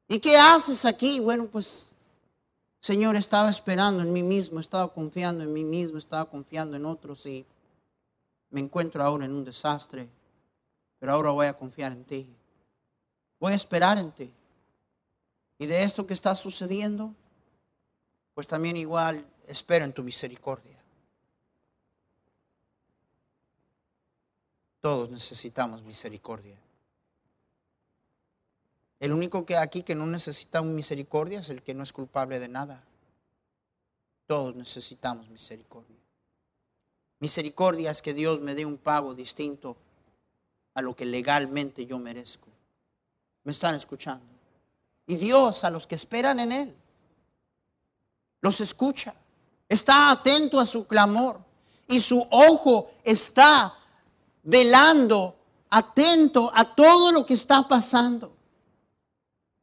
¿Y 0.06 0.20
qué 0.20 0.36
haces 0.36 0.84
aquí? 0.84 1.18
Bueno, 1.18 1.48
pues, 1.50 1.96
Señor, 2.78 3.16
estaba 3.16 3.50
esperando 3.50 4.04
en 4.04 4.12
mí 4.12 4.22
mismo, 4.22 4.60
estaba 4.60 4.94
confiando 4.94 5.42
en 5.42 5.52
mí 5.52 5.64
mismo, 5.64 5.98
estaba 5.98 6.30
confiando 6.30 6.76
en 6.76 6.86
otros 6.86 7.26
y 7.26 7.44
me 8.50 8.60
encuentro 8.60 9.02
ahora 9.02 9.24
en 9.24 9.32
un 9.32 9.44
desastre, 9.44 10.08
pero 11.00 11.10
ahora 11.10 11.30
voy 11.30 11.46
a 11.46 11.54
confiar 11.54 11.90
en 11.90 12.04
ti. 12.04 12.28
Voy 13.42 13.54
a 13.54 13.56
esperar 13.56 13.98
en 13.98 14.12
ti. 14.12 14.32
Y 15.58 15.66
de 15.66 15.82
esto 15.82 16.06
que 16.06 16.14
está 16.14 16.36
sucediendo, 16.36 17.12
pues 18.34 18.46
también 18.46 18.76
igual 18.76 19.26
espero 19.48 19.84
en 19.84 19.92
tu 19.92 20.04
misericordia. 20.04 20.78
Todos 24.80 25.10
necesitamos 25.10 25.82
misericordia. 25.82 26.56
El 29.00 29.10
único 29.10 29.44
que 29.44 29.56
aquí 29.56 29.82
que 29.82 29.96
no 29.96 30.06
necesita 30.06 30.62
misericordia 30.62 31.40
es 31.40 31.48
el 31.48 31.62
que 31.62 31.74
no 31.74 31.82
es 31.82 31.92
culpable 31.92 32.38
de 32.38 32.46
nada. 32.46 32.84
Todos 34.28 34.54
necesitamos 34.54 35.28
misericordia. 35.28 35.98
Misericordia 37.18 37.90
es 37.90 38.02
que 38.02 38.14
Dios 38.14 38.40
me 38.40 38.54
dé 38.54 38.64
un 38.64 38.78
pago 38.78 39.16
distinto 39.16 39.76
a 40.74 40.80
lo 40.80 40.94
que 40.94 41.06
legalmente 41.06 41.86
yo 41.86 41.98
merezco. 41.98 42.51
¿Me 43.44 43.52
están 43.52 43.74
escuchando? 43.74 44.24
Y 45.06 45.16
Dios 45.16 45.64
a 45.64 45.70
los 45.70 45.86
que 45.86 45.94
esperan 45.94 46.40
en 46.40 46.52
Él, 46.52 46.76
los 48.40 48.60
escucha, 48.60 49.14
está 49.68 50.10
atento 50.10 50.60
a 50.60 50.66
su 50.66 50.86
clamor 50.86 51.40
y 51.88 52.00
su 52.00 52.26
ojo 52.30 52.90
está 53.02 53.74
velando, 54.42 55.36
atento 55.70 56.50
a 56.54 56.74
todo 56.74 57.12
lo 57.12 57.26
que 57.26 57.34
está 57.34 57.66
pasando. 57.66 58.32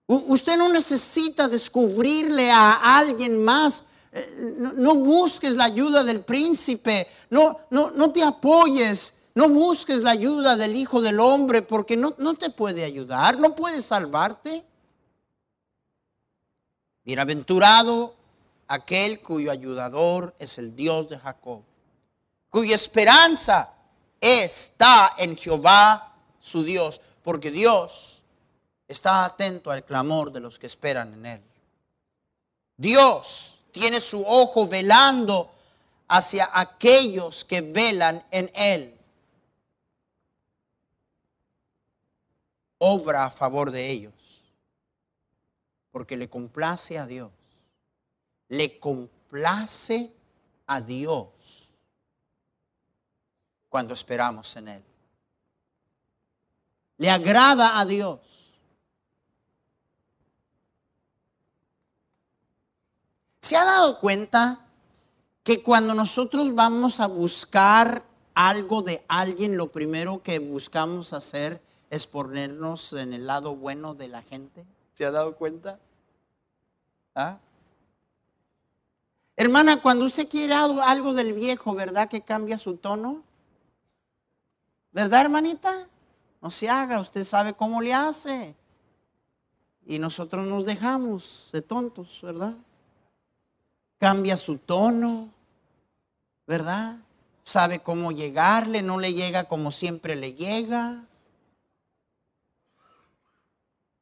Usted 0.08 0.58
no 0.58 0.70
necesita 0.70 1.48
descubrirle 1.48 2.50
a 2.50 2.98
alguien 2.98 3.44
más. 3.44 3.84
Eh, 4.12 4.56
no, 4.58 4.96
busques 4.96 5.56
la 5.56 5.66
ayuda 5.66 6.04
del 6.04 6.22
príncipe. 6.22 7.08
No, 7.30 7.60
no, 7.70 7.92
no 7.92 8.10
te 8.12 8.24
apoyes. 8.24 9.19
No 9.40 9.48
busques 9.48 10.02
la 10.02 10.12
ayuda 10.12 10.58
del 10.58 10.76
Hijo 10.76 11.02
del 11.02 11.18
Hombre 11.18 11.62
porque 11.62 11.96
no, 11.96 12.14
no 12.18 12.34
te 12.34 12.50
puede 12.50 12.84
ayudar, 12.84 13.40
no 13.40 13.56
puede 13.56 13.82
salvarte. 13.82 14.66
Bienaventurado 17.06 18.16
aquel 18.68 19.22
cuyo 19.22 19.50
ayudador 19.50 20.36
es 20.40 20.58
el 20.58 20.76
Dios 20.76 21.08
de 21.08 21.18
Jacob, 21.18 21.62
cuya 22.50 22.76
esperanza 22.76 23.72
está 24.20 25.14
en 25.18 25.38
Jehová 25.38 26.14
su 26.42 26.66
Dios, 26.66 27.00
porque 27.24 27.50
Dios 27.50 28.22
está 28.90 29.24
atento 29.24 29.72
al 29.72 29.86
clamor 29.86 30.34
de 30.34 30.42
los 30.42 30.60
que 30.60 30.68
esperan 30.68 31.14
en 31.14 31.26
Él. 31.26 31.42
Dios 32.76 33.58
tiene 33.72 34.02
su 34.02 34.22
ojo 34.22 34.68
velando 34.68 35.50
hacia 36.10 36.50
aquellos 36.52 37.46
que 37.46 37.62
velan 37.62 38.22
en 38.32 38.52
Él. 38.54 38.99
Obra 42.80 43.26
a 43.26 43.32
favor 43.32 43.72
de 43.72 43.90
ellos, 43.90 44.14
porque 45.92 46.18
le 46.18 46.30
complace 46.30 46.98
a 46.98 47.06
Dios. 47.06 47.32
Le 48.48 48.80
complace 48.80 50.12
a 50.66 50.82
Dios 50.82 51.70
cuando 53.70 53.94
esperamos 53.94 54.56
en 54.56 54.68
Él. 54.70 54.84
Le 56.98 57.10
agrada 57.10 57.80
a 57.80 57.86
Dios 57.86 58.20
¿Se 63.50 63.56
ha 63.56 63.64
dado 63.64 63.98
cuenta 63.98 64.60
que 65.44 65.64
cuando 65.64 65.96
nosotros 65.96 66.54
vamos 66.54 67.00
a 67.00 67.08
buscar 67.08 68.04
algo 68.36 68.84
de 68.84 69.04
alguien, 69.08 69.58
lo 69.58 69.72
primero 69.72 70.22
que 70.22 70.38
buscamos 70.38 71.14
hacer 71.14 71.60
es 71.90 72.08
ponernos 72.08 72.94
en 72.94 73.14
el 73.14 73.28
lado 73.28 73.56
bueno 73.56 73.96
de 73.96 74.08
la 74.08 74.22
gente? 74.22 74.66
¿Se 74.94 75.06
ha 75.06 75.12
dado 75.12 75.36
cuenta? 75.36 75.80
¿Ah? 77.16 77.38
Hermana, 79.36 79.82
cuando 79.82 80.06
usted 80.06 80.28
quiere 80.28 80.54
algo 80.54 81.14
del 81.14 81.34
viejo, 81.34 81.74
¿verdad 81.74 82.10
que 82.10 82.22
cambia 82.22 82.58
su 82.58 82.76
tono? 82.76 83.24
¿Verdad, 84.92 85.22
hermanita? 85.22 85.88
No 86.42 86.52
se 86.52 86.70
haga, 86.70 87.00
usted 87.00 87.24
sabe 87.24 87.54
cómo 87.54 87.82
le 87.82 87.94
hace. 87.94 88.56
Y 89.86 90.00
nosotros 90.00 90.46
nos 90.46 90.66
dejamos 90.66 91.50
de 91.52 91.62
tontos, 91.62 92.20
¿verdad? 92.22 92.54
cambia 94.00 94.38
su 94.38 94.58
tono, 94.58 95.30
¿verdad? 96.48 96.96
Sabe 97.44 97.80
cómo 97.80 98.12
llegarle, 98.12 98.82
no 98.82 99.00
le 99.00 99.14
llega 99.14 99.44
como 99.44 99.72
siempre 99.72 100.16
le 100.16 100.34
llega. 100.34 101.04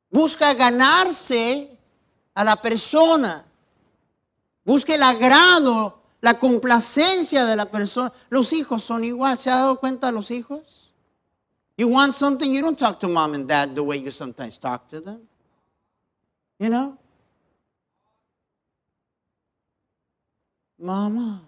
Busca 0.10 0.54
ganarse 0.54 1.78
a 2.34 2.44
la 2.44 2.56
persona. 2.62 3.46
Busca 4.64 4.96
el 4.96 5.04
agrado, 5.04 6.02
la 6.22 6.38
complacencia 6.38 7.46
de 7.46 7.56
la 7.56 7.66
persona. 7.66 8.12
Los 8.30 8.54
hijos 8.54 8.84
son 8.84 9.04
igual. 9.04 9.38
¿Se 9.38 9.50
ha 9.50 9.56
dado 9.56 9.80
cuenta 9.80 10.12
los 10.12 10.32
hijos? 10.32 10.92
You 11.78 11.90
want 11.90 12.14
something, 12.14 12.52
you 12.52 12.62
don't 12.62 12.78
talk 12.78 13.00
to 13.00 13.08
mom 13.08 13.36
and 13.36 13.48
dad 13.48 13.76
the 13.76 13.82
way 13.82 14.02
you 14.02 14.12
sometimes 14.12 14.58
talk 14.58 14.90
to 14.90 15.00
them. 15.00 15.22
You 16.58 16.70
know? 16.70 16.98
Mamá, 20.80 21.42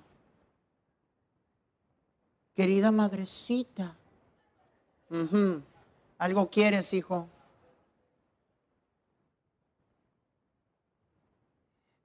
querida 2.55 2.91
madrecita, 2.91 3.95
¿algo 6.17 6.49
quieres, 6.49 6.91
hijo? 6.93 7.27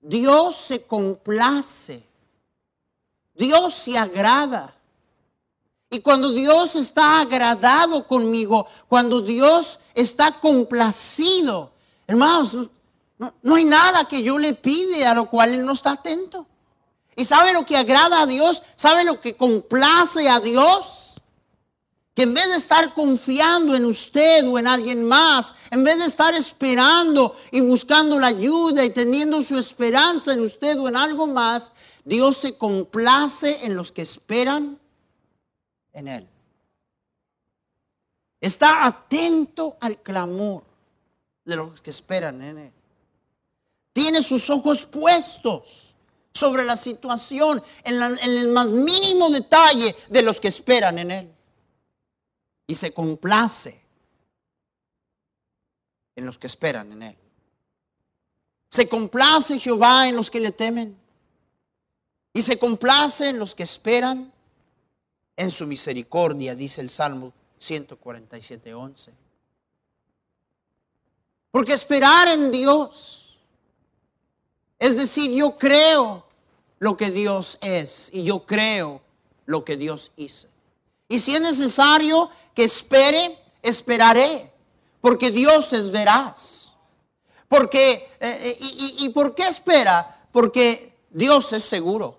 Dios 0.04 0.56
se 0.56 0.82
complace, 0.82 2.02
Dios 3.34 3.72
se 3.72 3.96
agrada. 3.96 4.74
Y 5.88 6.00
cuando 6.00 6.30
Dios 6.30 6.76
está 6.76 7.20
agradado 7.20 8.06
conmigo, 8.06 8.66
cuando 8.86 9.22
Dios 9.22 9.78
está 9.94 10.38
complacido, 10.40 11.72
hermanos, 12.06 12.56
No, 13.16 13.54
hay 13.54 13.64
nada 13.64 14.06
que 14.06 14.22
yo 14.22 14.38
le 14.38 14.54
pide 14.54 15.06
a 15.06 15.14
lo 15.14 15.30
cual 15.30 15.54
Él 15.54 15.64
no 15.64 15.72
está 15.72 15.92
atento. 15.92 16.46
¿Y 17.16 17.24
sabe 17.24 17.52
lo 17.52 17.64
que 17.64 17.76
agrada 17.76 18.22
a 18.22 18.26
Dios? 18.26 18.62
¿Sabe 18.76 19.04
lo 19.04 19.20
que 19.20 19.36
complace 19.36 20.28
a 20.28 20.40
Dios? 20.40 21.03
Que 22.14 22.22
en 22.22 22.32
vez 22.32 22.48
de 22.48 22.56
estar 22.56 22.94
confiando 22.94 23.74
en 23.74 23.84
usted 23.84 24.46
o 24.48 24.56
en 24.56 24.68
alguien 24.68 25.04
más, 25.04 25.52
en 25.70 25.82
vez 25.82 25.98
de 25.98 26.04
estar 26.04 26.32
esperando 26.34 27.36
y 27.50 27.60
buscando 27.60 28.20
la 28.20 28.28
ayuda 28.28 28.84
y 28.84 28.90
teniendo 28.90 29.42
su 29.42 29.58
esperanza 29.58 30.32
en 30.32 30.40
usted 30.40 30.78
o 30.78 30.88
en 30.88 30.96
algo 30.96 31.26
más, 31.26 31.72
Dios 32.04 32.36
se 32.36 32.56
complace 32.56 33.64
en 33.66 33.74
los 33.74 33.90
que 33.90 34.02
esperan 34.02 34.78
en 35.92 36.06
Él. 36.06 36.28
Está 38.40 38.86
atento 38.86 39.76
al 39.80 40.00
clamor 40.00 40.62
de 41.44 41.56
los 41.56 41.80
que 41.80 41.90
esperan 41.90 42.40
en 42.42 42.58
Él. 42.58 42.72
Tiene 43.92 44.22
sus 44.22 44.48
ojos 44.50 44.86
puestos 44.86 45.96
sobre 46.32 46.64
la 46.64 46.76
situación, 46.76 47.60
en, 47.82 48.00
el 48.20 48.48
más 48.48 48.68
mínimo 48.68 49.30
detalle 49.30 49.96
de 50.10 50.22
los 50.22 50.40
que 50.40 50.48
esperan 50.48 50.98
en 50.98 51.10
Él 51.10 51.33
y 52.66 52.74
se 52.74 52.92
complace 52.92 53.80
en 56.16 56.26
los 56.26 56.38
que 56.38 56.46
esperan 56.46 56.92
en 56.92 57.02
Él. 57.02 57.16
Se 58.68 58.88
complace 58.88 59.58
Jehová 59.58 60.08
en 60.08 60.16
los 60.16 60.30
que 60.30 60.40
le 60.40 60.52
temen 60.52 60.96
y 62.32 62.42
se 62.42 62.58
complace 62.58 63.28
en 63.28 63.38
los 63.38 63.54
que 63.54 63.62
esperan 63.62 64.32
en 65.36 65.50
su 65.50 65.66
misericordia, 65.66 66.54
dice 66.54 66.80
el 66.80 66.90
Salmo 66.90 67.32
147, 67.58 68.74
11. 68.74 69.12
Porque 71.50 71.72
esperar 71.72 72.28
en 72.28 72.50
Dios, 72.50 73.38
es 74.78 74.96
decir, 74.96 75.30
yo 75.32 75.56
creo 75.56 76.26
lo 76.80 76.96
que 76.96 77.10
Dios 77.10 77.58
es 77.60 78.10
y 78.12 78.24
yo 78.24 78.44
creo 78.44 79.00
lo 79.46 79.64
que 79.64 79.76
Dios 79.76 80.10
hizo. 80.16 80.48
Y 81.08 81.20
si 81.20 81.34
es 81.34 81.40
necesario 81.40 82.30
que 82.54 82.64
espere, 82.64 83.38
esperaré, 83.62 84.52
porque 85.00 85.30
Dios 85.30 85.72
es 85.72 85.90
veraz. 85.90 86.72
Porque, 87.48 87.92
eh, 88.20 88.58
eh, 88.58 88.58
y, 89.00 89.08
por 89.10 89.34
qué 89.34 89.46
espera? 89.46 90.26
Porque 90.32 90.96
Dios 91.10 91.52
es 91.52 91.64
seguro. 91.64 92.18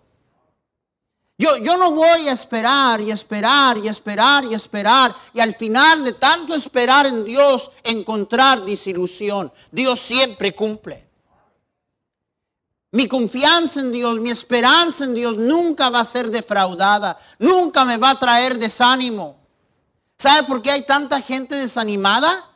Yo, 1.37 1.57
yo 1.57 1.75
no 1.77 1.91
voy 1.91 2.29
a 2.29 2.31
esperar 2.31 3.01
y 3.01 3.11
esperar 3.11 3.77
y 3.77 3.89
esperar 3.89 4.45
y 4.45 4.53
esperar 4.53 5.13
y 5.33 5.41
al 5.41 5.53
final 5.55 6.05
de 6.05 6.13
tanto 6.13 6.55
esperar 6.55 7.07
en 7.07 7.25
Dios 7.25 7.71
encontrar 7.83 8.63
disilusión. 8.63 9.51
Dios 9.71 9.99
siempre 9.99 10.55
cumple. 10.55 11.05
Mi 12.91 13.09
confianza 13.09 13.81
en 13.81 13.91
Dios, 13.91 14.19
mi 14.19 14.29
esperanza 14.29 15.03
en 15.03 15.13
Dios 15.13 15.35
nunca 15.35 15.89
va 15.89 15.99
a 15.99 16.05
ser 16.05 16.31
defraudada, 16.31 17.17
nunca 17.39 17.83
me 17.83 17.97
va 17.97 18.11
a 18.11 18.19
traer 18.19 18.57
desánimo. 18.57 19.44
¿Sabe 20.17 20.47
por 20.47 20.61
qué 20.61 20.71
hay 20.71 20.85
tanta 20.85 21.21
gente 21.21 21.55
desanimada? 21.55 22.51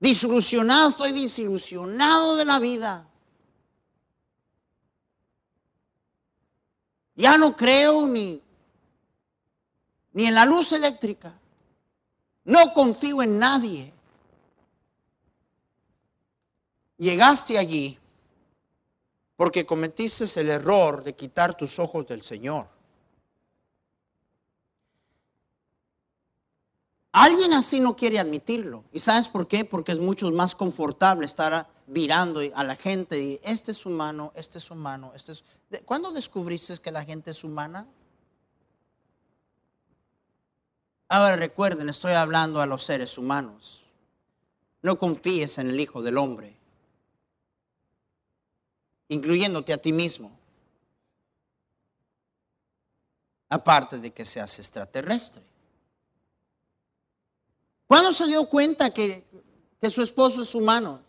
Disilusionado, 0.00 0.88
estoy 0.88 1.12
desilusionado 1.12 2.36
de 2.36 2.44
la 2.44 2.58
vida. 2.58 3.08
Ya 7.16 7.36
no 7.36 7.56
creo 7.56 8.06
ni, 8.06 8.40
ni 10.12 10.26
en 10.26 10.34
la 10.34 10.44
luz 10.44 10.72
eléctrica. 10.72 11.36
No 12.44 12.72
confío 12.72 13.22
en 13.22 13.38
nadie. 13.38 13.92
Llegaste 16.96 17.58
allí 17.58 17.98
porque 19.36 19.66
cometiste 19.66 20.24
el 20.40 20.48
error 20.48 21.02
de 21.02 21.14
quitar 21.14 21.56
tus 21.56 21.78
ojos 21.78 22.06
del 22.06 22.22
Señor. 22.22 22.77
Alguien 27.20 27.52
así 27.52 27.80
no 27.80 27.96
quiere 27.96 28.20
admitirlo. 28.20 28.84
¿Y 28.92 29.00
sabes 29.00 29.28
por 29.28 29.48
qué? 29.48 29.64
Porque 29.64 29.90
es 29.90 29.98
mucho 29.98 30.30
más 30.30 30.54
confortable 30.54 31.26
estar 31.26 31.68
mirando 31.88 32.40
a 32.54 32.62
la 32.62 32.76
gente 32.76 33.20
y 33.20 33.40
este 33.42 33.72
es 33.72 33.84
humano, 33.84 34.30
este 34.36 34.58
es 34.58 34.70
humano, 34.70 35.10
este 35.16 35.32
es... 35.32 35.42
¿Cuándo 35.84 36.12
descubriste 36.12 36.76
que 36.76 36.92
la 36.92 37.04
gente 37.04 37.32
es 37.32 37.42
humana? 37.42 37.88
Ahora 41.08 41.34
recuerden, 41.34 41.88
estoy 41.88 42.12
hablando 42.12 42.60
a 42.60 42.66
los 42.66 42.84
seres 42.84 43.18
humanos. 43.18 43.82
No 44.82 44.96
confíes 44.96 45.58
en 45.58 45.70
el 45.70 45.80
Hijo 45.80 46.00
del 46.02 46.18
Hombre, 46.18 46.56
incluyéndote 49.08 49.72
a 49.72 49.78
ti 49.78 49.92
mismo. 49.92 50.30
Aparte 53.48 53.98
de 53.98 54.12
que 54.12 54.24
seas 54.24 54.56
extraterrestre. 54.60 55.57
¿Cuándo 57.88 58.12
se 58.12 58.26
dio 58.26 58.44
cuenta 58.44 58.90
que, 58.90 59.24
su 59.90 60.02
esposo 60.02 60.42
es 60.42 60.54
humano? 60.54 61.00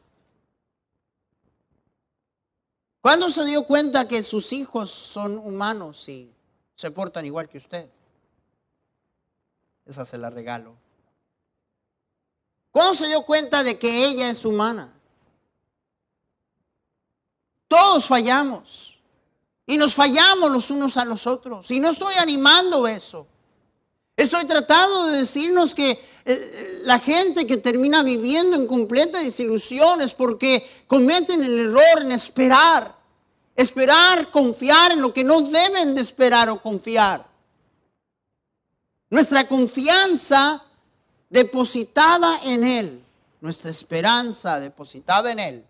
¿Cuándo 3.01 3.29
se 3.29 3.45
dio 3.45 3.63
cuenta 3.63 4.07
que 4.07 4.23
sus 4.23 4.53
hijos 4.53 4.89
son 4.89 5.37
humanos 5.37 6.07
y 6.07 6.31
se 6.75 6.89
portan 6.89 7.25
igual 7.25 7.49
que 7.49 7.57
usted? 7.57 7.89
Esa 9.85 10.05
se 10.05 10.17
la 10.17 10.29
regalo. 10.29 10.73
¿Cuándo 12.71 12.93
se 12.93 13.07
dio 13.07 13.23
cuenta 13.23 13.61
de 13.61 13.77
que 13.77 14.05
ella 14.05 14.29
es 14.29 14.45
humana? 14.45 14.93
Todos 17.67 18.07
fallamos. 18.07 18.97
Y 19.65 19.77
nos 19.77 19.93
fallamos 19.93 20.49
los 20.49 20.71
unos 20.71 20.95
a 20.95 21.03
los 21.03 21.27
otros. 21.27 21.69
Y 21.71 21.79
no 21.81 21.89
estoy 21.89 22.15
animando 22.15 22.87
eso. 22.87 23.27
Estoy 24.19 24.43
tratando 24.43 25.07
de 25.07 25.19
decirnos 25.19 25.73
que 25.73 25.97
la 26.83 26.99
gente 26.99 27.45
que 27.47 27.57
termina 27.57 28.03
viviendo 28.03 28.55
en 28.55 28.67
completa 28.67 29.19
desilusión 29.19 30.01
es 30.01 30.13
porque 30.13 30.67
cometen 30.87 31.43
el 31.43 31.59
error 31.59 32.01
en 32.01 32.11
esperar. 32.11 32.97
Esperar, 33.55 34.31
confiar 34.31 34.93
en 34.93 35.01
lo 35.01 35.13
que 35.13 35.23
no 35.23 35.41
deben 35.41 35.93
de 35.93 36.01
esperar 36.01 36.49
o 36.49 36.61
confiar. 36.61 37.27
Nuestra 39.09 39.47
confianza 39.47 40.63
depositada 41.29 42.39
en 42.43 42.63
Él, 42.63 43.03
nuestra 43.41 43.69
esperanza 43.69 44.59
depositada 44.59 45.31
en 45.31 45.39
Él, 45.39 45.65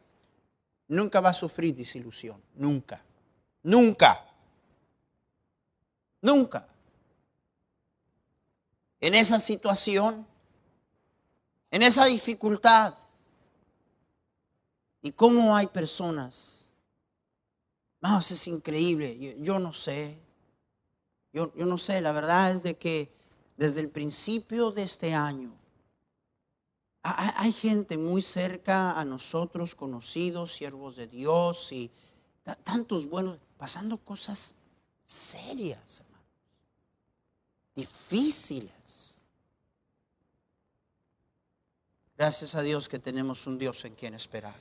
nunca 0.87 1.19
va 1.19 1.29
a 1.29 1.33
sufrir 1.33 1.75
desilusión. 1.75 2.41
Nunca. 2.55 3.01
Nunca. 3.63 4.23
Nunca 6.21 6.69
en 9.01 9.15
esa 9.15 9.39
situación, 9.39 10.27
en 11.71 11.83
esa 11.83 12.05
dificultad. 12.05 12.93
Y 15.01 15.11
cómo 15.11 15.55
hay 15.55 15.67
personas. 15.67 16.67
No, 18.01 18.19
es 18.19 18.47
increíble. 18.47 19.35
Yo, 19.39 19.59
no 19.59 19.73
sé. 19.73 20.19
Yo, 21.31 21.51
no 21.55 21.77
sé. 21.77 22.01
La 22.01 22.11
verdad 22.11 22.51
es 22.51 22.63
de 22.63 22.77
que 22.77 23.11
desde 23.57 23.81
el 23.81 23.89
principio 23.89 24.71
de 24.71 24.83
este 24.83 25.13
año 25.13 25.53
hay 27.01 27.53
gente 27.53 27.97
muy 27.97 28.21
cerca 28.21 28.99
a 28.99 29.05
nosotros, 29.05 29.73
conocidos, 29.73 30.53
siervos 30.53 30.97
de 30.97 31.07
Dios 31.07 31.71
y 31.71 31.89
tantos 32.63 33.07
buenos, 33.07 33.39
pasando 33.57 33.97
cosas 33.97 34.55
serias, 35.05 36.01
hermanos, 36.01 36.27
difíciles. 37.73 38.98
Gracias 42.19 42.53
a 42.53 42.61
Dios 42.61 42.89
que 42.89 42.99
tenemos 42.99 43.47
un 43.47 43.57
Dios 43.57 43.85
en 43.85 43.95
quien 43.95 44.13
esperar. 44.13 44.53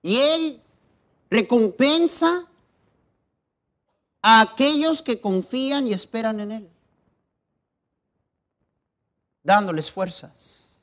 Y 0.00 0.16
Él 0.16 0.62
recompensa 1.28 2.46
a 4.22 4.40
aquellos 4.40 5.02
que 5.02 5.20
confían 5.20 5.86
y 5.86 5.92
esperan 5.92 6.40
en 6.40 6.52
Él, 6.52 6.70
dándoles 9.42 9.90
fuerzas, 9.90 10.78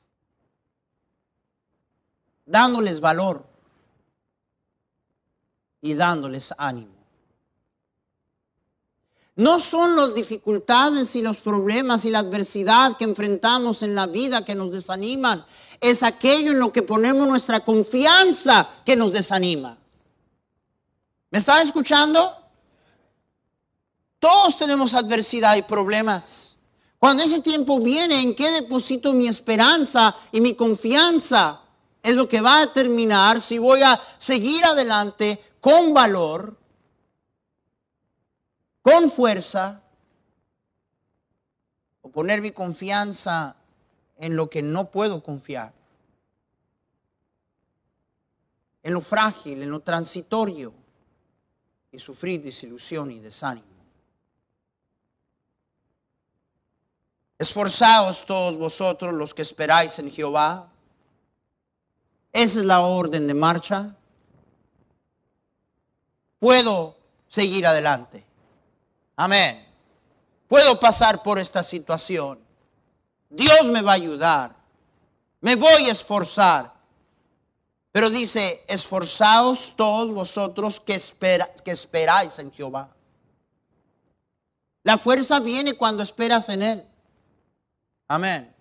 dándoles 2.46 3.00
valor 3.00 3.44
y 5.80 5.94
dándoles 5.94 6.54
ánimo. 6.56 6.93
No 9.36 9.58
son 9.58 9.96
las 9.96 10.14
dificultades 10.14 11.16
y 11.16 11.22
los 11.22 11.38
problemas 11.38 12.04
y 12.04 12.10
la 12.10 12.20
adversidad 12.20 12.96
que 12.96 13.04
enfrentamos 13.04 13.82
en 13.82 13.94
la 13.94 14.06
vida 14.06 14.44
que 14.44 14.54
nos 14.54 14.70
desaniman. 14.70 15.44
Es 15.80 16.04
aquello 16.04 16.52
en 16.52 16.60
lo 16.60 16.72
que 16.72 16.82
ponemos 16.82 17.26
nuestra 17.26 17.60
confianza 17.60 18.68
que 18.84 18.94
nos 18.94 19.12
desanima. 19.12 19.76
¿Me 21.30 21.38
están 21.38 21.66
escuchando? 21.66 22.32
Todos 24.20 24.56
tenemos 24.56 24.94
adversidad 24.94 25.56
y 25.56 25.62
problemas. 25.62 26.54
Cuando 27.00 27.24
ese 27.24 27.40
tiempo 27.40 27.80
viene, 27.80 28.22
¿en 28.22 28.36
qué 28.36 28.50
deposito 28.52 29.12
mi 29.12 29.26
esperanza 29.26 30.16
y 30.30 30.40
mi 30.40 30.54
confianza? 30.54 31.60
Es 32.02 32.14
lo 32.14 32.28
que 32.28 32.40
va 32.40 32.58
a 32.58 32.66
determinar 32.66 33.40
si 33.40 33.58
voy 33.58 33.82
a 33.82 34.00
seguir 34.16 34.64
adelante 34.64 35.42
con 35.60 35.92
valor, 35.92 36.56
con 38.84 39.10
fuerza, 39.10 39.80
o 42.02 42.10
poner 42.10 42.42
mi 42.42 42.50
confianza 42.50 43.56
en 44.18 44.36
lo 44.36 44.50
que 44.50 44.60
no 44.60 44.90
puedo 44.90 45.22
confiar, 45.22 45.72
en 48.82 48.92
lo 48.92 49.00
frágil, 49.00 49.62
en 49.62 49.70
lo 49.70 49.80
transitorio, 49.80 50.74
y 51.90 51.98
sufrir 51.98 52.42
desilusión 52.42 53.10
y 53.10 53.20
desánimo. 53.20 53.66
Esforzaos 57.38 58.26
todos 58.26 58.58
vosotros 58.58 59.14
los 59.14 59.32
que 59.32 59.42
esperáis 59.42 59.98
en 59.98 60.10
Jehová. 60.10 60.70
Esa 62.34 62.58
es 62.58 62.64
la 62.66 62.80
orden 62.82 63.26
de 63.26 63.34
marcha. 63.34 63.96
Puedo 66.38 66.98
seguir 67.28 67.66
adelante. 67.66 68.23
Amén. 69.16 69.66
Puedo 70.48 70.78
pasar 70.78 71.22
por 71.22 71.38
esta 71.38 71.62
situación. 71.62 72.38
Dios 73.30 73.64
me 73.64 73.82
va 73.82 73.92
a 73.92 73.96
ayudar. 73.96 74.56
Me 75.40 75.56
voy 75.56 75.88
a 75.88 75.92
esforzar. 75.92 76.74
Pero 77.92 78.10
dice, 78.10 78.64
esforzaos 78.66 79.74
todos 79.76 80.12
vosotros 80.12 80.80
que, 80.80 81.00
que 81.64 81.70
esperáis 81.70 82.38
en 82.40 82.50
Jehová. 82.50 82.92
La 84.82 84.98
fuerza 84.98 85.38
viene 85.38 85.74
cuando 85.74 86.02
esperas 86.02 86.48
en 86.48 86.62
Él. 86.62 86.84
Amén. 88.08 88.52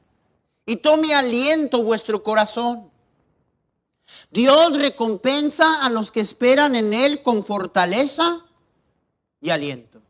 Y 0.65 0.75
tome 0.77 1.13
aliento 1.15 1.83
vuestro 1.83 2.21
corazón. 2.21 2.91
Dios 4.29 4.77
recompensa 4.77 5.83
a 5.83 5.89
los 5.89 6.11
que 6.11 6.19
esperan 6.19 6.75
en 6.75 6.93
Él 6.93 7.23
con 7.23 7.43
fortaleza 7.43 8.45
y 9.41 9.49
aliento. 9.49 10.02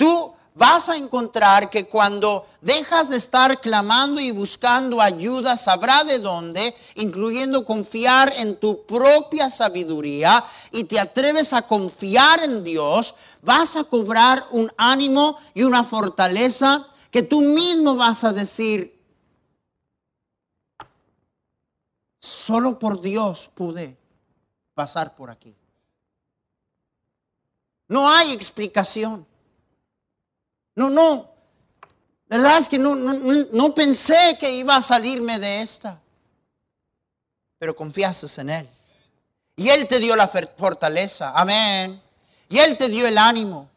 Tú 0.00 0.34
vas 0.54 0.88
a 0.88 0.96
encontrar 0.96 1.68
que 1.68 1.86
cuando 1.86 2.46
dejas 2.62 3.10
de 3.10 3.18
estar 3.18 3.60
clamando 3.60 4.18
y 4.18 4.30
buscando 4.30 4.98
ayuda, 4.98 5.58
sabrá 5.58 6.04
de 6.04 6.18
dónde, 6.18 6.74
incluyendo 6.94 7.66
confiar 7.66 8.32
en 8.34 8.58
tu 8.58 8.86
propia 8.86 9.50
sabiduría 9.50 10.42
y 10.72 10.84
te 10.84 10.98
atreves 10.98 11.52
a 11.52 11.66
confiar 11.66 12.42
en 12.42 12.64
Dios, 12.64 13.14
vas 13.42 13.76
a 13.76 13.84
cobrar 13.84 14.42
un 14.52 14.72
ánimo 14.78 15.38
y 15.52 15.64
una 15.64 15.84
fortaleza 15.84 16.88
que 17.10 17.22
tú 17.22 17.42
mismo 17.42 17.94
vas 17.94 18.24
a 18.24 18.32
decir, 18.32 18.98
solo 22.18 22.78
por 22.78 23.02
Dios 23.02 23.50
pude 23.54 23.98
pasar 24.72 25.14
por 25.14 25.28
aquí. 25.28 25.54
No 27.86 28.08
hay 28.08 28.32
explicación. 28.32 29.28
No, 30.80 30.88
no. 30.88 31.30
Verdad 32.26 32.56
es 32.56 32.66
que 32.66 32.78
no, 32.78 32.96
no, 32.96 33.12
no 33.12 33.74
pensé 33.74 34.38
que 34.40 34.50
iba 34.50 34.76
a 34.76 34.80
salirme 34.80 35.38
de 35.38 35.60
esta. 35.60 36.00
Pero 37.58 37.76
confiaste 37.76 38.40
en 38.40 38.48
Él. 38.48 38.70
Y 39.56 39.68
Él 39.68 39.86
te 39.86 39.98
dio 39.98 40.16
la 40.16 40.26
fortaleza. 40.26 41.38
Amén. 41.38 42.00
Y 42.48 42.56
Él 42.56 42.78
te 42.78 42.88
dio 42.88 43.06
el 43.06 43.18
ánimo. 43.18 43.68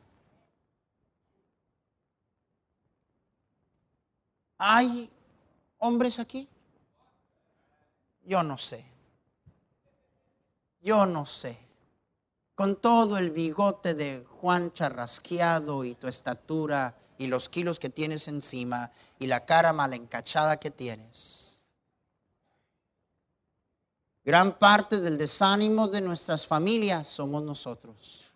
¿Hay 4.58 5.12
hombres 5.80 6.20
aquí? 6.20 6.48
Yo 8.24 8.44
no 8.44 8.58
sé. 8.58 8.86
Yo 10.82 11.06
no 11.06 11.26
sé. 11.26 11.58
Con 12.64 12.78
todo 12.78 13.18
el 13.18 13.32
bigote 13.32 13.94
de 13.94 14.24
Juan 14.40 14.72
charrasqueado 14.72 15.84
y 15.84 15.96
tu 15.96 16.08
estatura 16.08 16.96
y 17.18 17.28
los 17.28 17.50
kilos 17.50 17.78
que 17.78 17.90
tienes 17.90 18.30
encima 18.30 18.90
y 19.20 19.28
la 19.28 19.44
cara 19.44 19.74
mal 19.74 19.94
encachada 19.94 20.58
que 20.58 20.72
tienes. 20.72 21.60
Gran 24.24 24.58
parte 24.58 25.02
del 25.02 25.18
desánimo 25.18 25.90
de 25.90 26.00
nuestras 26.00 26.48
familias 26.48 27.06
somos 27.06 27.44
nosotros. 27.44 28.32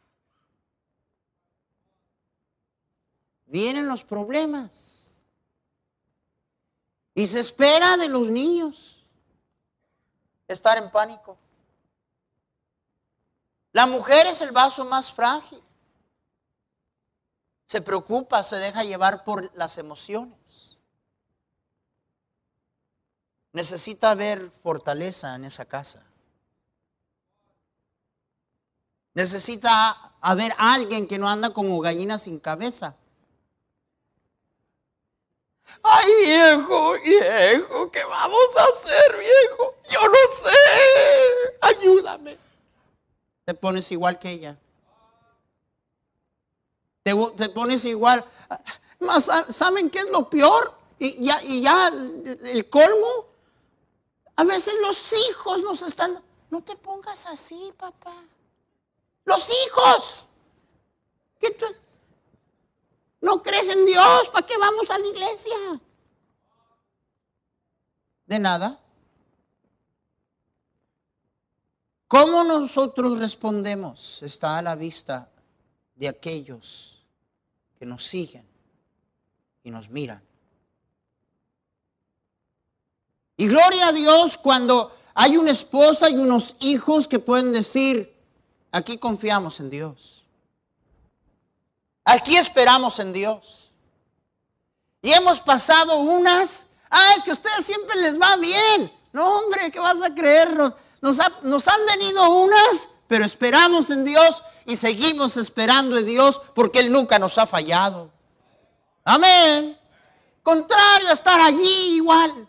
Vienen 3.46 3.88
los 3.88 4.04
problemas 4.04 5.22
y 7.16 7.28
se 7.28 7.40
espera 7.40 7.96
de 7.96 8.10
los 8.10 8.30
niños 8.30 9.06
estar 10.50 10.78
en 10.78 10.92
pánico. 10.92 11.38
La 13.78 13.86
mujer 13.86 14.26
es 14.26 14.42
el 14.42 14.52
vaso 14.52 14.86
más 14.86 15.12
frágil. 15.12 15.62
Se 17.68 17.80
preocupa, 17.80 18.44
se 18.44 18.56
deja 18.56 18.84
llevar 18.84 19.24
por 19.24 19.56
las 19.56 19.78
emociones. 19.78 20.80
Necesita 23.52 24.10
haber 24.10 24.50
fortaleza 24.50 25.36
en 25.36 25.46
esa 25.46 25.66
casa. 25.66 26.04
Necesita 29.14 30.16
haber 30.22 30.56
alguien 30.58 31.08
que 31.08 31.20
no 31.20 31.30
anda 31.30 31.54
como 31.54 31.80
gallina 31.80 32.18
sin 32.18 32.40
cabeza. 32.40 32.96
Ay, 35.84 36.12
viejo, 36.26 36.94
viejo, 36.94 37.92
¿qué 37.92 38.04
vamos 38.04 38.58
a 38.58 38.64
hacer, 38.64 39.20
viejo? 39.20 39.76
Yo 39.88 40.00
no 40.08 40.50
sé. 40.50 40.58
Ayúdame. 41.62 42.47
Te 43.48 43.54
pones 43.54 43.90
igual 43.94 44.20
que 44.20 44.30
ella. 44.30 44.58
Te, 47.02 47.16
pones 47.48 47.86
igual. 47.86 48.26
¿Saben 49.48 49.90
qué 49.90 50.00
es 50.00 50.10
lo 50.10 50.30
peor? 50.30 50.78
Y 51.00 51.24
ya, 51.24 51.42
y 51.44 51.62
ya 51.62 51.88
el 51.88 52.70
colmo. 52.70 53.28
A 54.36 54.44
veces 54.44 54.74
los 54.82 55.14
hijos 55.30 55.62
nos 55.62 55.82
están. 55.82 56.22
No 56.50 56.62
te 56.62 56.76
pongas 56.76 57.26
así, 57.26 57.74
papá. 57.78 58.22
Los 59.24 59.50
hijos. 59.50 60.26
¿Qué 61.40 61.56
no 63.22 63.42
crees 63.42 63.70
en 63.70 63.86
Dios, 63.86 64.30
¿para 64.34 64.46
qué 64.46 64.58
vamos 64.58 64.92
a 64.92 64.98
la 64.98 65.08
iglesia? 65.08 65.56
De 68.26 68.40
nada. 68.40 68.78
¿Cómo 72.08 72.44
nosotros 72.44 73.20
respondemos? 73.20 74.24
Está 74.24 74.58
a 74.58 74.62
la 74.62 74.76
vista 74.76 75.30
de 75.96 76.08
aquellos 76.08 77.04
que 77.78 77.86
nos 77.86 78.06
siguen 78.06 78.46
y 79.64 79.72
nos 79.72 79.90
miran. 79.90 80.24
Y 83.36 83.48
gloria 83.48 83.90
a 83.90 83.92
Dios 83.92 84.38
cuando 84.38 84.96
hay 85.14 85.36
una 85.38 85.52
esposa 85.52 86.10
y 86.10 86.16
unos 86.16 86.56
hijos 86.60 87.08
que 87.08 87.20
pueden 87.20 87.52
decir, 87.52 88.16
aquí 88.72 88.98
confiamos 88.98 89.60
en 89.60 89.70
Dios. 89.70 90.24
Aquí 92.06 92.38
esperamos 92.38 93.00
en 93.00 93.12
Dios. 93.12 93.72
Y 95.02 95.12
hemos 95.12 95.42
pasado 95.42 96.00
unas, 96.00 96.68
ah, 96.90 97.14
es 97.18 97.24
que 97.24 97.32
a 97.32 97.34
ustedes 97.34 97.66
siempre 97.66 98.00
les 98.02 98.20
va 98.20 98.38
bien. 98.38 98.92
No, 99.12 99.40
hombre, 99.40 99.70
¿qué 99.72 99.80
vas 99.80 100.02
a 100.02 100.14
creernos? 100.14 100.74
Nos, 101.44 101.68
han 101.68 101.86
venido 101.86 102.30
unas, 102.30 102.90
pero 103.08 103.26
esperamos 103.26 103.90
en 103.90 104.04
Dios 104.04 104.44
y 104.66 104.76
seguimos 104.76 105.38
esperando 105.38 105.98
en 105.98 106.06
Dios 106.06 106.42
porque 106.54 106.80
Él 106.80 106.92
nunca 106.92 107.18
nos 107.18 107.38
ha 107.38 107.46
fallado. 107.46 108.12
Amén. 109.04 109.78
Contrario 110.44 111.10
a 111.10 111.14
estar 111.14 111.40
allí 111.40 111.96
igual. 111.96 112.48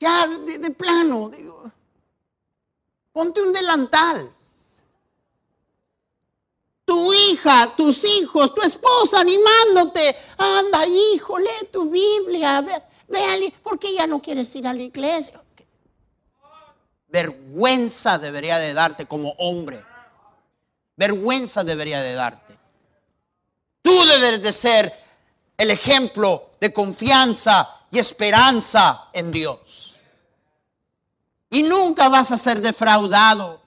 Ya 0.00 0.26
de, 0.26 0.70
plano, 0.70 1.28
digo, 1.28 1.70
ponte 3.12 3.42
un 3.42 3.52
delantal 3.52 4.32
tu 6.84 7.12
hija, 7.14 7.74
tus 7.74 8.04
hijos, 8.04 8.54
tu 8.54 8.60
esposa 8.60 9.20
animándote. 9.20 10.14
Anda, 10.36 10.86
hijo, 10.86 11.38
lee 11.38 11.68
tu 11.70 11.88
Biblia. 11.88 12.60
Ve, 12.60 12.82
ve 13.08 13.54
porque 13.62 13.94
ya 13.94 14.06
no 14.06 14.20
quieres 14.20 14.54
ir 14.56 14.66
a 14.66 14.74
la 14.74 14.82
iglesia. 14.82 15.40
Vergüenza 17.12 18.18
debería 18.18 18.58
de 18.58 18.74
darte 18.74 19.06
como 19.06 19.30
hombre. 19.38 19.84
Vergüenza 20.96 21.62
debería 21.62 22.00
de 22.00 22.14
darte. 22.14 22.58
Tú 23.82 23.92
debes 24.04 24.42
de 24.42 24.52
ser 24.52 24.92
el 25.56 25.70
ejemplo 25.70 26.50
de 26.60 26.72
confianza 26.72 27.68
y 27.90 27.98
esperanza 27.98 29.10
en 29.12 29.30
Dios. 29.30 29.96
Y 31.50 31.62
nunca 31.62 32.08
vas 32.08 32.32
a 32.32 32.38
ser 32.38 32.60
defraudado. 32.60 33.60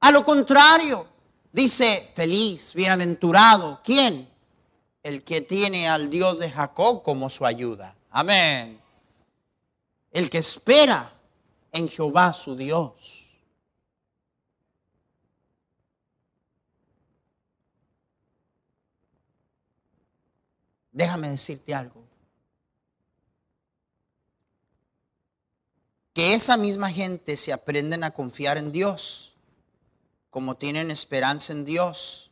A 0.00 0.10
lo 0.10 0.24
contrario, 0.24 1.06
Dice 1.56 2.12
feliz, 2.14 2.74
bienaventurado. 2.74 3.80
¿Quién? 3.82 4.28
el 5.06 5.22
que 5.22 5.40
tiene 5.40 5.88
al 5.88 6.10
Dios 6.10 6.40
de 6.40 6.50
Jacob 6.50 7.04
como 7.04 7.30
su 7.30 7.46
ayuda. 7.46 7.94
Amén. 8.10 8.80
El 10.10 10.28
que 10.28 10.38
espera 10.38 11.12
en 11.76 11.88
Jehová 11.88 12.32
su 12.32 12.56
Dios. 12.56 13.28
Déjame 20.90 21.28
decirte 21.28 21.74
algo. 21.74 22.02
Que 26.14 26.32
esa 26.32 26.56
misma 26.56 26.90
gente 26.90 27.36
se 27.36 27.52
aprenden 27.52 28.02
a 28.04 28.12
confiar 28.12 28.56
en 28.56 28.72
Dios, 28.72 29.34
como 30.30 30.56
tienen 30.56 30.90
esperanza 30.90 31.52
en 31.52 31.66
Dios, 31.66 32.30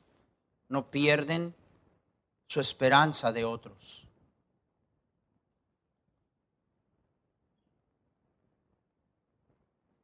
no 0.70 0.90
pierden 0.90 1.54
su 2.46 2.60
esperanza 2.60 3.30
de 3.30 3.44
otros. 3.44 4.03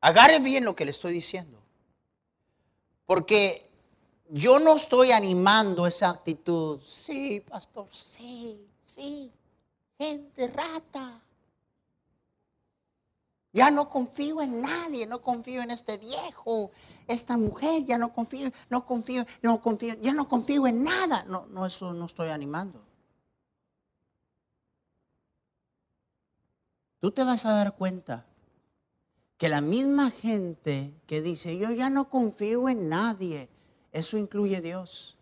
Agarre 0.00 0.38
bien 0.40 0.64
lo 0.64 0.74
que 0.74 0.84
le 0.84 0.92
estoy 0.92 1.12
diciendo. 1.12 1.60
Porque 3.06 3.68
yo 4.28 4.58
no 4.58 4.76
estoy 4.76 5.12
animando 5.12 5.86
esa 5.86 6.10
actitud. 6.10 6.80
Sí, 6.86 7.40
pastor, 7.40 7.88
sí, 7.90 8.66
sí. 8.84 9.30
Gente 9.98 10.48
rata. 10.48 11.20
Ya 13.52 13.70
no 13.70 13.88
confío 13.88 14.40
en 14.40 14.62
nadie, 14.62 15.06
no 15.06 15.20
confío 15.20 15.60
en 15.60 15.72
este 15.72 15.98
viejo, 15.98 16.70
esta 17.08 17.36
mujer, 17.36 17.84
ya 17.84 17.98
no 17.98 18.12
confío, 18.12 18.52
no 18.68 18.86
confío, 18.86 19.26
no 19.42 19.60
confío, 19.60 19.96
ya 20.00 20.14
no 20.14 20.28
confío 20.28 20.68
en 20.68 20.84
nada. 20.84 21.24
No, 21.24 21.46
no, 21.46 21.66
eso 21.66 21.92
no 21.92 22.06
estoy 22.06 22.28
animando. 22.28 22.80
Tú 27.00 27.10
te 27.10 27.24
vas 27.24 27.44
a 27.44 27.52
dar 27.52 27.74
cuenta 27.76 28.29
que 29.40 29.48
la 29.48 29.62
misma 29.62 30.10
gente 30.10 30.92
que 31.06 31.22
dice, 31.22 31.56
yo 31.56 31.70
ya 31.70 31.88
no 31.88 32.10
confío 32.10 32.68
en 32.68 32.90
nadie, 32.90 33.48
eso 33.90 34.18
incluye 34.18 34.60
Dios. 34.60 35.16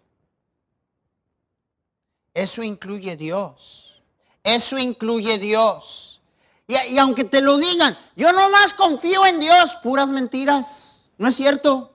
Eso 2.35 2.65
incluye 2.65 3.17
Dios. 3.17 4.03
Eso 4.43 4.77
incluye 4.77 5.39
Dios. 5.39 6.21
Y, 6.67 6.99
aunque 6.99 7.23
te 7.23 7.41
lo 7.41 7.59
digan, 7.59 7.97
yo 8.17 8.33
nomás 8.33 8.73
confío 8.73 9.25
en 9.25 9.39
Dios, 9.39 9.77
puras 9.85 10.11
mentiras. 10.11 11.03
¿No 11.17 11.29
es 11.29 11.37
cierto? 11.37 11.95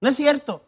No 0.00 0.08
es 0.08 0.16
cierto. 0.16 0.64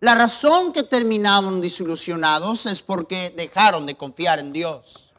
La 0.00 0.16
razón 0.16 0.72
que 0.72 0.82
terminaron 0.82 1.60
desilusionados 1.60 2.66
es 2.66 2.82
porque 2.82 3.32
dejaron 3.36 3.86
de 3.86 3.96
confiar 3.96 4.40
en 4.40 4.52
Dios. 4.52 5.13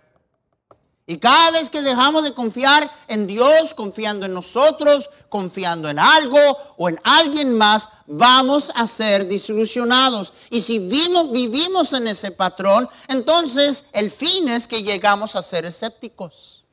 Y 1.07 1.19
cada 1.19 1.51
vez 1.51 1.69
que 1.69 1.83
dejamos 1.83 2.23
de 2.23 2.33
confiar 2.33 2.91
en 3.07 3.27
Dios, 3.27 3.75
confiando 3.75 4.25
en 4.25 4.33
nosotros, 4.33 5.09
confiando 5.29 5.87
en 5.87 5.99
algo 5.99 6.39
o 6.77 6.89
en 6.89 6.99
alguien 7.03 7.55
más, 7.55 7.89
vamos 8.07 8.71
a 8.73 8.87
ser 8.87 9.27
desilusionados. 9.27 10.33
Y 10.49 10.61
si 10.61 10.79
vivimos, 10.79 11.93
en 11.93 12.07
ese 12.07 12.31
patrón, 12.31 12.89
entonces 13.07 13.85
el 13.93 14.09
fin 14.09 14.49
es 14.49 14.67
que 14.67 14.81
llegamos 14.81 15.35
a 15.35 15.43
ser 15.43 15.65
escépticos 15.65 16.65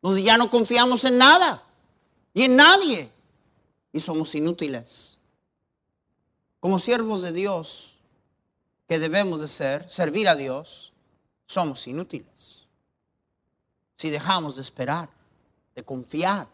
donde 0.00 0.22
ya 0.22 0.36
no 0.36 0.48
confiamos 0.48 1.04
en 1.04 1.18
nada 1.18 1.62
y 2.34 2.44
en 2.44 2.56
nadie 2.56 3.10
y 3.92 4.00
somos 4.00 4.34
inútiles. 4.34 5.16
Como 6.60 6.78
siervos 6.78 7.22
de 7.22 7.32
Dios, 7.32 7.94
que 8.88 8.98
debemos 8.98 9.40
de 9.40 9.48
ser, 9.48 9.88
servir 9.88 10.28
a 10.28 10.34
Dios, 10.36 10.92
somos 11.46 11.86
inútiles. 11.86 12.57
Si 13.98 14.10
dejamos 14.10 14.54
de 14.54 14.62
esperar, 14.62 15.08
de 15.74 15.82
confiar. 15.82 16.46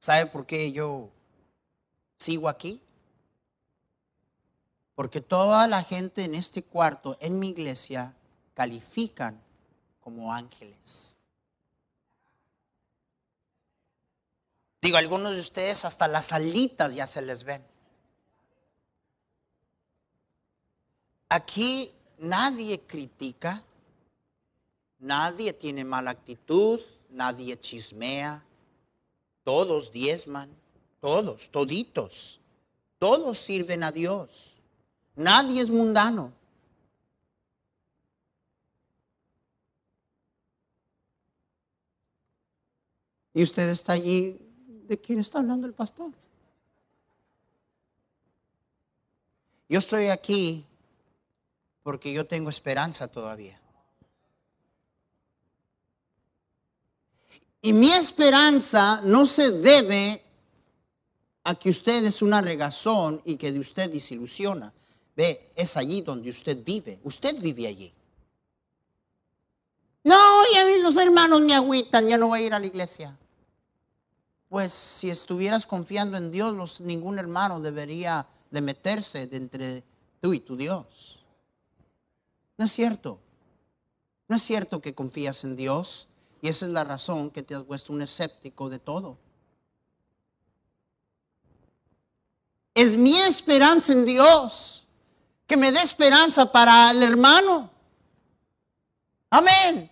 ¿Sabe 0.00 0.26
por 0.26 0.44
qué 0.44 0.72
yo 0.72 1.08
sigo 2.16 2.48
aquí? 2.48 2.82
Porque 4.96 5.20
toda 5.20 5.68
la 5.68 5.84
gente 5.84 6.24
en 6.24 6.34
este 6.34 6.64
cuarto, 6.64 7.16
en 7.20 7.38
mi 7.38 7.50
iglesia, 7.50 8.12
califican 8.54 9.40
como 10.00 10.34
ángeles. 10.34 11.14
Digo, 14.82 14.96
algunos 14.96 15.34
de 15.34 15.40
ustedes 15.40 15.84
hasta 15.84 16.08
las 16.08 16.32
alitas 16.32 16.96
ya 16.96 17.06
se 17.06 17.22
les 17.22 17.44
ven. 17.44 17.67
Aquí 21.28 21.92
nadie 22.18 22.80
critica, 22.80 23.62
nadie 24.98 25.52
tiene 25.52 25.84
mala 25.84 26.10
actitud, 26.10 26.80
nadie 27.10 27.58
chismea, 27.60 28.42
todos 29.44 29.92
diezman, 29.92 30.50
todos, 31.00 31.50
toditos, 31.50 32.40
todos 32.98 33.38
sirven 33.38 33.82
a 33.82 33.92
Dios. 33.92 34.54
Nadie 35.14 35.60
es 35.60 35.70
mundano. 35.70 36.32
Y 43.34 43.42
usted 43.42 43.68
está 43.68 43.92
allí, 43.92 44.38
¿de 44.88 44.98
quién 44.98 45.18
está 45.18 45.38
hablando 45.38 45.66
el 45.66 45.74
pastor? 45.74 46.12
Yo 49.68 49.78
estoy 49.78 50.06
aquí 50.06 50.67
porque 51.88 52.12
yo 52.12 52.26
tengo 52.26 52.50
esperanza 52.50 53.08
todavía. 53.08 53.58
Y 57.62 57.72
mi 57.72 57.90
esperanza 57.90 59.00
no 59.04 59.24
se 59.24 59.52
debe 59.52 60.22
a 61.44 61.54
que 61.54 61.70
usted 61.70 62.04
es 62.04 62.20
una 62.20 62.42
regazón 62.42 63.22
y 63.24 63.36
que 63.36 63.52
de 63.52 63.58
usted 63.58 63.90
desilusiona. 63.90 64.70
Ve, 65.16 65.50
es 65.56 65.78
allí 65.78 66.02
donde 66.02 66.28
usted 66.28 66.62
vive. 66.62 67.00
Usted 67.04 67.40
vive 67.40 67.66
allí. 67.66 67.90
No, 70.04 70.20
ya 70.52 70.66
los 70.82 70.98
hermanos 70.98 71.40
me 71.40 71.54
agüitan, 71.54 72.06
ya 72.06 72.18
no 72.18 72.28
voy 72.28 72.40
a 72.40 72.46
ir 72.48 72.52
a 72.52 72.58
la 72.58 72.66
iglesia. 72.66 73.16
Pues 74.50 74.74
si 74.74 75.08
estuvieras 75.08 75.64
confiando 75.64 76.18
en 76.18 76.30
Dios, 76.30 76.82
ningún 76.82 77.18
hermano 77.18 77.62
debería 77.62 78.26
de 78.50 78.60
meterse 78.60 79.26
entre 79.32 79.82
tú 80.20 80.34
y 80.34 80.40
tu 80.40 80.54
Dios. 80.54 81.17
No 82.58 82.64
es 82.64 82.72
cierto. 82.72 83.20
No 84.26 84.36
es 84.36 84.42
cierto 84.42 84.82
que 84.82 84.94
confías 84.94 85.44
en 85.44 85.56
Dios 85.56 86.08
y 86.42 86.48
esa 86.48 86.66
es 86.66 86.72
la 86.72 86.84
razón 86.84 87.30
que 87.30 87.42
te 87.42 87.54
has 87.54 87.62
puesto 87.62 87.92
un 87.92 88.02
escéptico 88.02 88.68
de 88.68 88.78
todo. 88.78 89.16
Es 92.74 92.96
mi 92.96 93.16
esperanza 93.16 93.92
en 93.92 94.04
Dios 94.04 94.86
que 95.46 95.56
me 95.56 95.72
dé 95.72 95.80
esperanza 95.80 96.52
para 96.52 96.90
el 96.90 97.02
hermano. 97.02 97.70
Amén. 99.30 99.90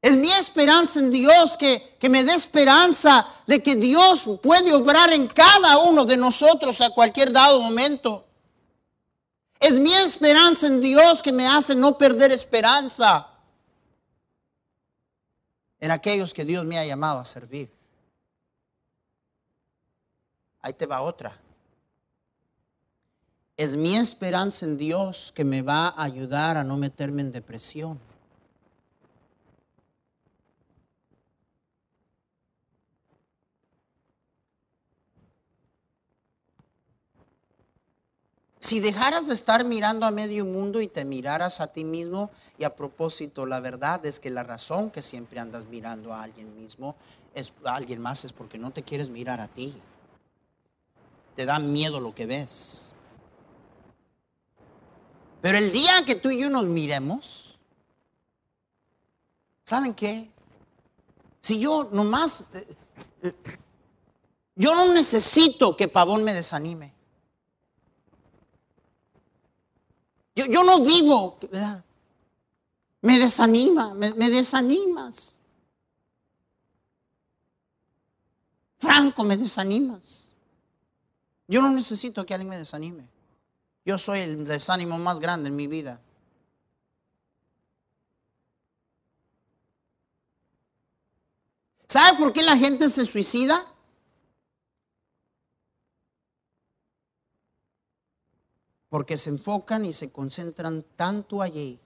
Es 0.00 0.16
mi 0.16 0.30
esperanza 0.30 1.00
en 1.00 1.10
Dios 1.10 1.56
que, 1.58 1.96
que, 2.00 2.08
me 2.08 2.24
dé 2.24 2.32
esperanza 2.34 3.26
de 3.46 3.62
que 3.62 3.76
Dios 3.76 4.24
puede 4.42 4.72
obrar 4.72 5.12
en 5.12 5.28
cada 5.28 5.78
uno 5.78 6.06
de 6.06 6.16
nosotros 6.16 6.80
a 6.80 6.90
cualquier 6.90 7.32
dado 7.32 7.60
momento. 7.60 8.29
Es 9.60 9.78
mi 9.78 9.92
esperanza 9.92 10.66
en 10.66 10.80
Dios 10.80 11.20
que 11.20 11.32
me 11.32 11.46
hace 11.46 11.76
no 11.76 11.98
perder 11.98 12.32
esperanza 12.32 13.28
en 15.78 15.90
aquellos 15.90 16.32
que 16.32 16.46
Dios 16.46 16.64
me 16.64 16.78
ha 16.78 16.86
llamado 16.86 17.18
a 17.18 17.24
servir. 17.26 17.70
Ahí 20.62 20.72
te 20.72 20.86
va 20.86 21.02
otra. 21.02 21.36
Es 23.54 23.76
mi 23.76 23.96
esperanza 23.96 24.64
en 24.64 24.78
Dios 24.78 25.30
que 25.34 25.44
me 25.44 25.60
va 25.60 25.88
a 25.88 26.04
ayudar 26.04 26.56
a 26.56 26.64
no 26.64 26.78
meterme 26.78 27.20
en 27.20 27.30
depresión. 27.30 28.00
Si 38.60 38.80
dejaras 38.80 39.26
de 39.26 39.32
estar 39.32 39.64
mirando 39.64 40.04
a 40.04 40.10
medio 40.10 40.44
mundo 40.44 40.82
y 40.82 40.86
te 40.86 41.06
miraras 41.06 41.60
a 41.60 41.68
ti 41.68 41.82
mismo, 41.82 42.30
y 42.58 42.64
a 42.64 42.76
propósito, 42.76 43.46
la 43.46 43.58
verdad 43.58 44.04
es 44.04 44.20
que 44.20 44.28
la 44.28 44.42
razón 44.42 44.90
que 44.90 45.00
siempre 45.00 45.40
andas 45.40 45.64
mirando 45.64 46.12
a 46.12 46.22
alguien 46.22 46.54
mismo, 46.60 46.94
es, 47.34 47.52
a 47.64 47.74
alguien 47.74 48.02
más, 48.02 48.26
es 48.26 48.34
porque 48.34 48.58
no 48.58 48.70
te 48.70 48.82
quieres 48.82 49.08
mirar 49.08 49.40
a 49.40 49.48
ti. 49.48 49.74
Te 51.36 51.46
da 51.46 51.58
miedo 51.58 52.00
lo 52.02 52.14
que 52.14 52.26
ves. 52.26 52.90
Pero 55.40 55.56
el 55.56 55.72
día 55.72 56.04
que 56.04 56.16
tú 56.16 56.28
y 56.28 56.42
yo 56.42 56.50
nos 56.50 56.66
miremos, 56.66 57.58
¿saben 59.64 59.94
qué? 59.94 60.30
Si 61.40 61.58
yo 61.58 61.88
nomás, 61.90 62.44
eh, 62.52 62.76
eh, 63.22 63.34
Yo 64.54 64.74
no 64.74 64.92
necesito 64.92 65.74
que 65.74 65.88
Pavón 65.88 66.24
me 66.24 66.34
desanime. 66.34 66.99
Yo, 70.48 70.64
no 70.64 70.80
vivo, 70.80 71.38
¿verdad? 71.42 71.84
Me 73.02 73.18
desanima, 73.18 73.94
me, 73.94 74.12
me 74.14 74.30
desanimas. 74.30 75.34
Franco, 78.78 79.24
me 79.24 79.36
desanimas. 79.36 80.28
Yo 81.48 81.60
no 81.60 81.70
necesito 81.70 82.24
que 82.24 82.34
alguien 82.34 82.48
me 82.48 82.58
desanime. 82.58 83.04
Yo 83.84 83.98
soy 83.98 84.20
el 84.20 84.44
desánimo 84.44 84.98
más 84.98 85.20
grande 85.20 85.48
en 85.48 85.56
mi 85.56 85.66
vida. 85.66 86.00
¿Sabe 91.88 92.16
por 92.18 92.32
qué 92.32 92.42
la 92.42 92.56
gente 92.56 92.88
se 92.88 93.04
suicida? 93.04 93.60
Porque 98.90 99.16
se 99.16 99.30
enfocan 99.30 99.86
y 99.86 99.94
se 99.94 100.10
concentran 100.12 100.84
tanto 100.96 101.40
allí 101.40 101.80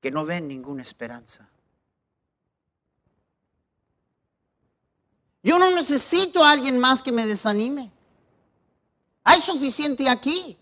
que 0.00 0.12
no 0.12 0.24
ven 0.24 0.46
ninguna 0.46 0.82
esperanza. 0.82 1.48
Yo 5.42 5.58
no 5.58 5.70
necesito 5.70 6.44
a 6.44 6.52
alguien 6.52 6.78
más 6.78 7.02
que 7.02 7.10
me 7.10 7.26
desanime. 7.26 7.90
Hay 9.24 9.40
suficiente 9.40 10.08
aquí. 10.08 10.56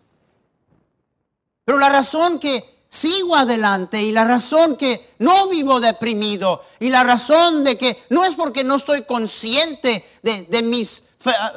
Pero 1.64 1.78
la 1.78 1.88
razón 1.88 2.38
que 2.38 2.76
sigo 2.88 3.36
adelante 3.36 4.02
y 4.02 4.12
la 4.12 4.24
razón 4.24 4.76
que 4.76 5.14
no 5.18 5.48
vivo 5.48 5.80
deprimido 5.80 6.62
y 6.78 6.88
la 6.88 7.04
razón 7.04 7.64
de 7.64 7.76
que 7.76 8.04
no 8.10 8.24
es 8.24 8.34
porque 8.34 8.64
no 8.64 8.76
estoy 8.76 9.04
consciente 9.04 10.04
de, 10.22 10.62
mis 10.62 11.02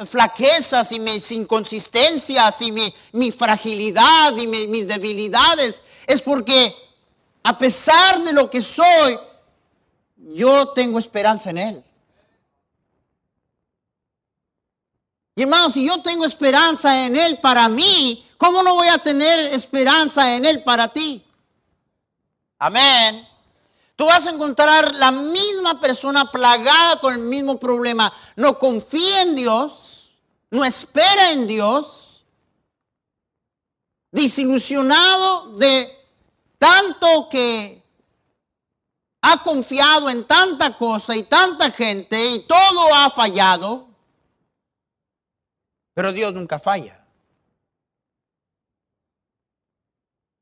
flaquezas 0.05 0.91
y 0.91 0.99
mis 0.99 1.32
inconsistencias 1.32 2.61
y 2.61 2.72
mi, 2.72 3.32
fragilidad 3.32 4.36
y 4.38 4.47
mis 4.47 4.88
debilidades, 4.88 5.82
es 6.07 6.22
porque 6.22 6.76
a 7.43 7.57
pesar 7.57 8.24
de 8.24 8.34
lo 8.34 8.49
que 8.49 8.61
soy, 8.61 9.17
yo 10.17 10.70
tengo 10.70 10.99
esperanza 10.99 11.49
en 11.49 11.57
Él. 11.57 11.84
Y 15.36 15.43
hermano, 15.43 15.70
si 15.70 15.88
yo 15.88 16.01
tengo 16.01 16.26
esperanza 16.26 17.05
en 17.05 17.15
Él 17.15 17.39
para 17.41 17.70
mí, 17.70 18.28
¿cómo 18.38 18.61
no 18.61 18.76
voy 18.76 18.89
a 18.89 18.97
tener 18.97 19.53
esperanza 19.53 20.36
en 20.36 20.45
Él 20.45 20.63
para 20.63 20.89
ti? 20.89 21.24
Amén. 22.57 23.28
Tú 24.00 24.06
vas 24.06 24.26
a 24.28 24.30
encontrar 24.30 24.95
la 24.95 25.12
misma 25.12 25.78
persona 25.82 26.32
plagada 26.32 27.02
con 27.02 27.14
el 27.16 27.20
mismo 27.20 27.60
problema. 27.60 28.14
No 28.38 28.58
confía 28.58 29.24
en 29.24 29.36
Dios, 29.36 30.14
no 30.52 30.64
espera 30.64 31.34
en 31.34 31.45
Dios, 31.45 32.24
desilusionado 34.10 35.58
de 35.58 35.93
tanto 36.58 37.28
que 37.30 37.84
ha 39.22 39.43
confiado 39.43 40.10
en 40.10 40.24
tanta 40.24 40.78
cosa 40.78 41.14
y 41.18 41.24
tanta 41.24 41.70
gente 41.70 42.26
y 42.36 42.47
todo 42.47 42.95
ha 42.95 43.10
fallado. 43.10 43.89
Pero 45.93 46.14
Dios 46.14 46.34
nunca 46.34 46.58
falla. 46.58 47.06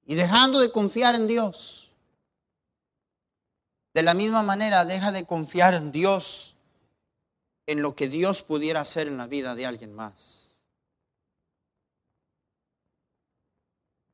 Y 0.05 0.14
dejando 0.14 0.60
de 0.60 0.72
confiar 0.72 1.16
en 1.16 1.26
Dios, 1.26 1.76
de 3.97 4.03
la 4.03 4.13
misma 4.13 4.43
manera 4.43 4.85
deja 4.85 5.11
de 5.11 5.25
confiar 5.25 5.73
en 5.73 5.91
Dios, 5.91 6.55
en 7.65 7.81
lo 7.81 7.95
que 7.95 8.07
Dios 8.07 8.43
pudiera 8.43 8.81
hacer 8.81 9.07
en 9.07 9.17
la 9.17 9.25
vida 9.25 9.55
de 9.55 9.65
alguien 9.65 9.91
más. 9.91 10.55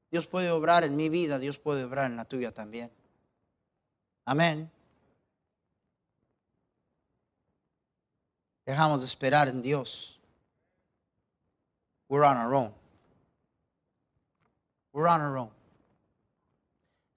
Dios 0.09 0.25
puede 0.25 0.51
obrar 0.51 0.85
en 0.85 0.95
mi 0.95 1.09
vida, 1.09 1.37
Dios 1.37 1.57
puede 1.57 1.83
obrar 1.83 2.05
en 2.05 2.15
la 2.15 2.23
tuya 2.23 2.53
también. 2.53 2.89
Amén. 4.23 4.71
Dejamos 8.65 9.01
de 9.01 9.05
esperar 9.05 9.49
en 9.49 9.61
Dios. 9.61 10.17
We're 12.07 12.25
on 12.25 12.37
our 12.37 12.53
own. 12.53 12.73
We're 14.93 15.09
on 15.09 15.19
our 15.19 15.37
own. 15.37 15.62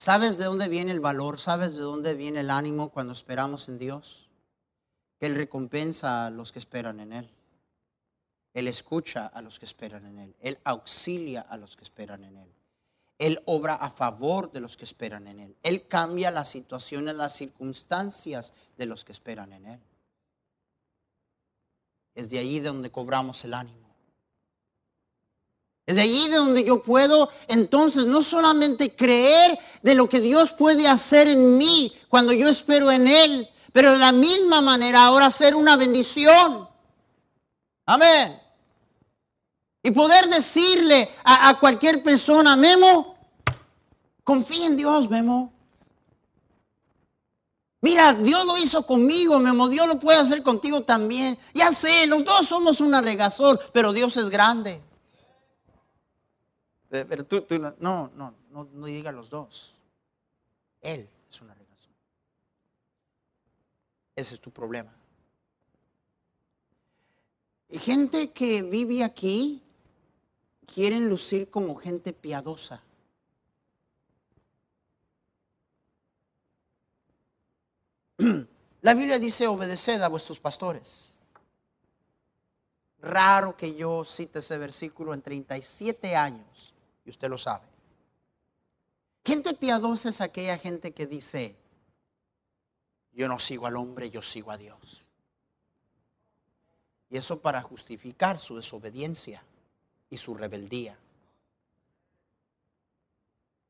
¿Sabes 0.06 0.38
de 0.38 0.44
dónde 0.44 0.68
viene 0.68 0.92
el 0.92 1.00
valor? 1.00 1.40
¿Sabes 1.40 1.74
de 1.74 1.82
dónde 1.82 2.14
viene 2.14 2.38
el 2.38 2.50
ánimo 2.50 2.90
cuando 2.90 3.12
esperamos 3.12 3.68
en 3.68 3.76
Dios? 3.76 4.28
Él 5.18 5.34
recompensa 5.34 6.26
a 6.26 6.30
los 6.30 6.52
que 6.52 6.60
esperan 6.60 7.00
en 7.00 7.12
Él. 7.12 7.28
Él 8.54 8.68
escucha 8.68 9.26
a 9.26 9.42
los 9.42 9.58
que 9.58 9.64
esperan 9.64 10.06
en 10.06 10.20
Él. 10.20 10.36
Él 10.38 10.60
auxilia 10.62 11.40
a 11.40 11.56
los 11.56 11.76
que 11.76 11.82
esperan 11.82 12.22
en 12.22 12.36
Él. 12.36 12.48
Él 13.18 13.42
obra 13.46 13.74
a 13.74 13.90
favor 13.90 14.52
de 14.52 14.60
los 14.60 14.76
que 14.76 14.84
esperan 14.84 15.26
en 15.26 15.40
Él. 15.40 15.56
Él 15.64 15.88
cambia 15.88 16.30
las 16.30 16.50
situaciones, 16.50 17.16
las 17.16 17.34
circunstancias 17.34 18.54
de 18.78 18.86
los 18.86 19.04
que 19.04 19.10
esperan 19.10 19.52
en 19.54 19.66
Él. 19.66 19.80
Es 22.14 22.30
de 22.30 22.38
allí 22.38 22.60
donde 22.60 22.92
cobramos 22.92 23.44
el 23.44 23.54
ánimo. 23.54 23.85
Es 25.86 25.94
de 25.94 26.02
allí 26.02 26.28
de 26.28 26.36
donde 26.36 26.64
yo 26.64 26.82
puedo 26.82 27.30
entonces 27.46 28.06
no 28.06 28.20
solamente 28.20 28.94
creer 28.94 29.56
de 29.82 29.94
lo 29.94 30.08
que 30.08 30.20
Dios 30.20 30.52
puede 30.52 30.88
hacer 30.88 31.28
en 31.28 31.58
mí 31.58 31.92
cuando 32.08 32.32
yo 32.32 32.48
espero 32.48 32.90
en 32.90 33.06
Él, 33.06 33.48
pero 33.72 33.92
de 33.92 33.98
la 33.98 34.10
misma 34.10 34.60
manera 34.60 35.04
ahora 35.04 35.30
ser 35.30 35.54
una 35.54 35.76
bendición. 35.76 36.68
Amén. 37.84 38.40
Y 39.80 39.92
poder 39.92 40.28
decirle 40.28 41.08
a, 41.22 41.56
cualquier 41.60 42.02
persona, 42.02 42.56
Memo, 42.56 43.16
confía 44.24 44.66
en 44.66 44.76
Dios, 44.76 45.08
Memo. 45.08 45.52
Mira, 47.80 48.12
Dios 48.14 48.44
lo 48.44 48.58
hizo 48.58 48.84
conmigo, 48.84 49.38
Memo, 49.38 49.68
Dios 49.68 49.86
lo 49.86 50.00
puede 50.00 50.18
hacer 50.18 50.42
contigo 50.42 50.80
también. 50.82 51.38
Ya 51.54 51.70
sé, 51.70 52.08
los 52.08 52.24
dos 52.24 52.48
somos 52.48 52.80
una 52.80 53.00
regazón, 53.00 53.60
pero 53.72 53.92
Dios 53.92 54.16
es 54.16 54.28
grande. 54.28 54.82
Pero 56.88 57.24
tú, 57.24 57.44
no, 57.58 57.74
no, 58.14 58.34
no, 58.50 58.68
no 58.72 58.86
diga 58.86 59.10
los 59.12 59.28
dos. 59.28 59.74
Él 60.80 61.08
es 61.30 61.40
una 61.40 61.52
regazón. 61.54 61.92
Ese 64.14 64.34
es 64.34 64.40
tu 64.40 64.50
problema. 64.50 64.92
Gente 67.70 68.30
que 68.30 68.62
vive 68.62 69.02
aquí 69.02 69.60
quieren 70.72 71.08
lucir 71.08 71.50
como 71.50 71.74
gente 71.74 72.12
piadosa. 72.12 72.80
La 78.82 78.94
Biblia 78.94 79.18
dice 79.18 79.48
obedeced 79.48 80.00
a 80.00 80.08
vuestros 80.08 80.38
pastores. 80.38 81.10
Raro 83.00 83.56
que 83.56 83.74
yo 83.74 84.04
cite 84.04 84.38
ese 84.38 84.56
versículo 84.58 85.12
en 85.12 85.20
37 85.22 86.14
años 86.14 86.75
y 87.06 87.10
usted 87.10 87.30
lo 87.30 87.38
sabe. 87.38 87.64
Gente 89.24 89.54
piadosa 89.54 90.10
es 90.10 90.20
aquella 90.20 90.58
gente 90.58 90.92
que 90.92 91.06
dice, 91.06 91.56
yo 93.12 93.28
no 93.28 93.38
sigo 93.38 93.66
al 93.66 93.76
hombre, 93.76 94.10
yo 94.10 94.20
sigo 94.20 94.50
a 94.50 94.58
Dios. 94.58 95.08
Y 97.08 97.16
eso 97.16 97.40
para 97.40 97.62
justificar 97.62 98.38
su 98.38 98.56
desobediencia 98.56 99.42
y 100.10 100.16
su 100.18 100.34
rebeldía. 100.34 100.98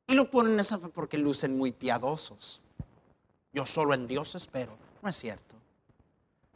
Y 0.07 0.15
lo 0.15 0.31
ponen 0.31 0.55
en 0.55 0.61
esa 0.61 0.79
fe 0.79 0.89
porque 0.89 1.19
lucen 1.19 1.57
muy 1.57 1.73
piadosos. 1.73 2.61
Yo 3.53 3.67
solo 3.67 3.95
en 3.95 4.07
Dios 4.07 4.35
espero. 4.35 4.77
No 5.03 5.09
es 5.09 5.17
cierto. 5.17 5.57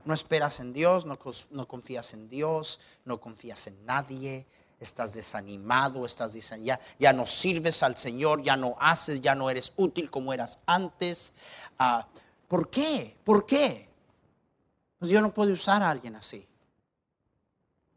No 0.05 0.15
esperas 0.15 0.61
en 0.61 0.73
Dios, 0.73 1.05
no, 1.05 1.19
no 1.51 1.69
confías 1.69 2.15
en 2.15 2.29
Dios, 2.29 2.81
no 3.05 3.21
confías 3.21 3.67
en 3.67 3.85
nadie, 3.85 4.47
estás 4.81 5.13
desanimado, 5.13 6.07
estás 6.07 6.33
diciendo, 6.33 6.67
ya, 6.67 6.81
ya 6.99 7.13
no 7.13 7.27
sirves 7.27 7.83
al 7.83 7.97
Señor, 7.97 8.43
ya 8.43 8.57
no 8.57 8.77
haces, 8.81 9.21
ya 9.21 9.35
no 9.35 9.51
eres 9.51 9.73
útil 9.77 10.11
como 10.11 10.33
eras 10.33 10.59
antes. 10.67 11.35
Ah, 11.79 12.07
¿Por 12.49 12.71
qué? 12.71 13.17
¿Por 13.23 13.45
qué? 13.45 13.89
Pues 14.99 15.11
Dios 15.11 15.23
no 15.23 15.33
puede 15.33 15.53
usar 15.53 15.83
a 15.83 15.91
alguien 15.91 16.17
así. 16.17 16.47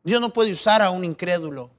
Dios 0.03 0.19
no 0.19 0.31
puede 0.31 0.51
usar 0.51 0.81
a 0.81 0.91
un 0.91 1.05
incrédulo 1.05 1.71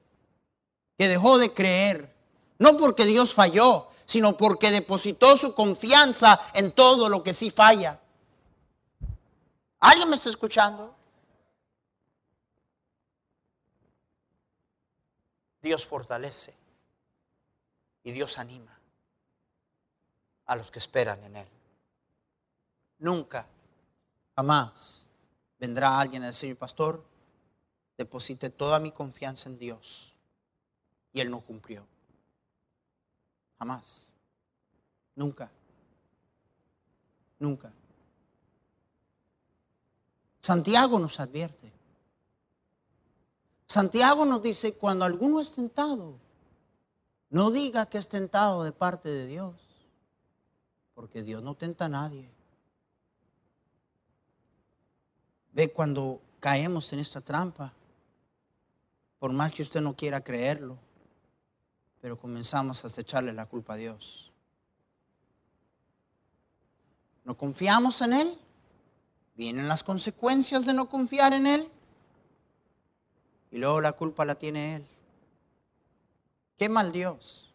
que 0.97 1.07
dejó 1.07 1.37
de 1.37 1.53
creer, 1.53 2.13
no 2.57 2.75
porque 2.77 3.05
Dios 3.05 3.33
falló, 3.33 3.87
sino 4.05 4.35
porque 4.35 4.71
depositó 4.71 5.37
su 5.37 5.53
confianza 5.53 6.39
en 6.53 6.71
todo 6.71 7.09
lo 7.09 7.21
que 7.21 7.33
sí 7.33 7.51
falla. 7.51 7.99
¿Alguien 9.79 10.09
me 10.09 10.15
está 10.15 10.29
escuchando? 10.29 10.94
Dios 15.65 15.83
fortalece 15.83 16.53
y 18.03 18.11
Dios 18.11 18.37
anima 18.37 18.71
a 20.45 20.55
los 20.55 20.69
que 20.69 20.77
esperan 20.77 21.23
en 21.23 21.37
Él. 21.37 21.47
Nunca, 22.99 23.47
jamás 24.35 25.07
vendrá 25.59 25.99
alguien 25.99 26.21
a 26.21 26.27
decir, 26.27 26.55
pastor, 26.55 27.03
deposité 27.97 28.51
toda 28.51 28.79
mi 28.79 28.91
confianza 28.91 29.49
en 29.49 29.57
Dios 29.57 30.13
y 31.11 31.19
Él 31.19 31.31
no 31.31 31.41
cumplió. 31.41 31.83
Jamás. 33.57 34.07
Nunca. 35.15 35.49
Nunca. 37.39 37.71
Santiago 40.41 40.99
nos 40.99 41.19
advierte. 41.19 41.74
Santiago 43.67 44.25
nos 44.25 44.41
dice, 44.41 44.75
cuando 44.75 45.05
alguno 45.05 45.41
es 45.41 45.53
tentado, 45.53 46.19
no 47.29 47.51
diga 47.51 47.87
que 47.87 47.97
es 47.97 48.07
tentado 48.07 48.63
de 48.63 48.71
parte 48.71 49.09
de 49.09 49.25
Dios, 49.25 49.55
porque 50.93 51.23
Dios 51.23 51.41
no 51.41 51.55
tenta 51.55 51.85
a 51.85 51.89
nadie. 51.89 52.31
Ve 55.51 55.71
cuando 55.71 56.21
caemos 56.39 56.93
en 56.93 56.99
esta 56.99 57.21
trampa, 57.21 57.73
por 59.19 59.31
más 59.31 59.51
que 59.51 59.63
usted 59.63 59.81
no 59.81 59.95
quiera 59.95 60.21
creerlo, 60.21 60.77
pero 62.01 62.19
comenzamos 62.19 62.85
a 62.85 63.01
echarle 63.01 63.33
la 63.33 63.47
culpa 63.47 63.73
a 63.73 63.77
Dios. 63.77 64.31
No 67.23 67.35
confiamos 67.35 68.01
en 68.01 68.13
Él, 68.13 68.39
vienen 69.35 69.67
las 69.67 69.83
consecuencias 69.83 70.65
de 70.65 70.73
no 70.73 70.87
confiar 70.87 71.33
en 71.33 71.47
Él, 71.47 71.71
y 73.55 73.57
luego 73.57 73.79
la 73.79 73.93
culpa 73.93 74.25
la 74.25 74.35
tiene 74.35 74.75
Él. 74.75 74.85
Qué 76.57 76.67
mal 76.67 76.91
Dios. 76.91 77.53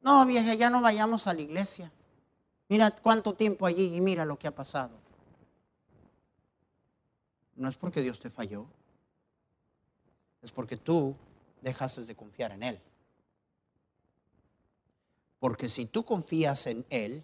No, 0.00 0.24
vieja, 0.24 0.54
ya 0.54 0.70
no 0.70 0.80
vayamos 0.80 1.26
a 1.26 1.34
la 1.34 1.42
iglesia. 1.42 1.92
Mira 2.70 2.90
cuánto 2.90 3.34
tiempo 3.34 3.66
allí 3.66 3.94
y 3.94 4.00
mira 4.00 4.24
lo 4.24 4.38
que 4.38 4.46
ha 4.46 4.54
pasado. 4.54 4.96
No 7.54 7.68
es 7.68 7.76
porque 7.76 8.00
Dios 8.00 8.18
te 8.18 8.30
falló, 8.30 8.64
es 10.40 10.50
porque 10.50 10.78
tú 10.78 11.14
dejaste 11.60 12.04
de 12.04 12.16
confiar 12.16 12.52
en 12.52 12.62
Él. 12.62 12.80
Porque 15.38 15.68
si 15.68 15.84
tú 15.84 16.02
confías 16.02 16.66
en 16.66 16.86
Él 16.88 17.22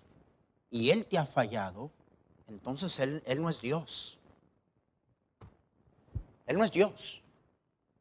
y 0.71 0.91
Él 0.91 1.07
te 1.07 1.17
ha 1.17 1.25
fallado, 1.25 1.91
entonces 2.47 2.99
Él, 2.99 3.23
él 3.25 3.41
no 3.41 3.49
es 3.49 3.63
Dios. 3.63 4.19
Él 6.45 6.59
no 6.59 6.65
es 6.65 6.73
Dios. 6.73 7.22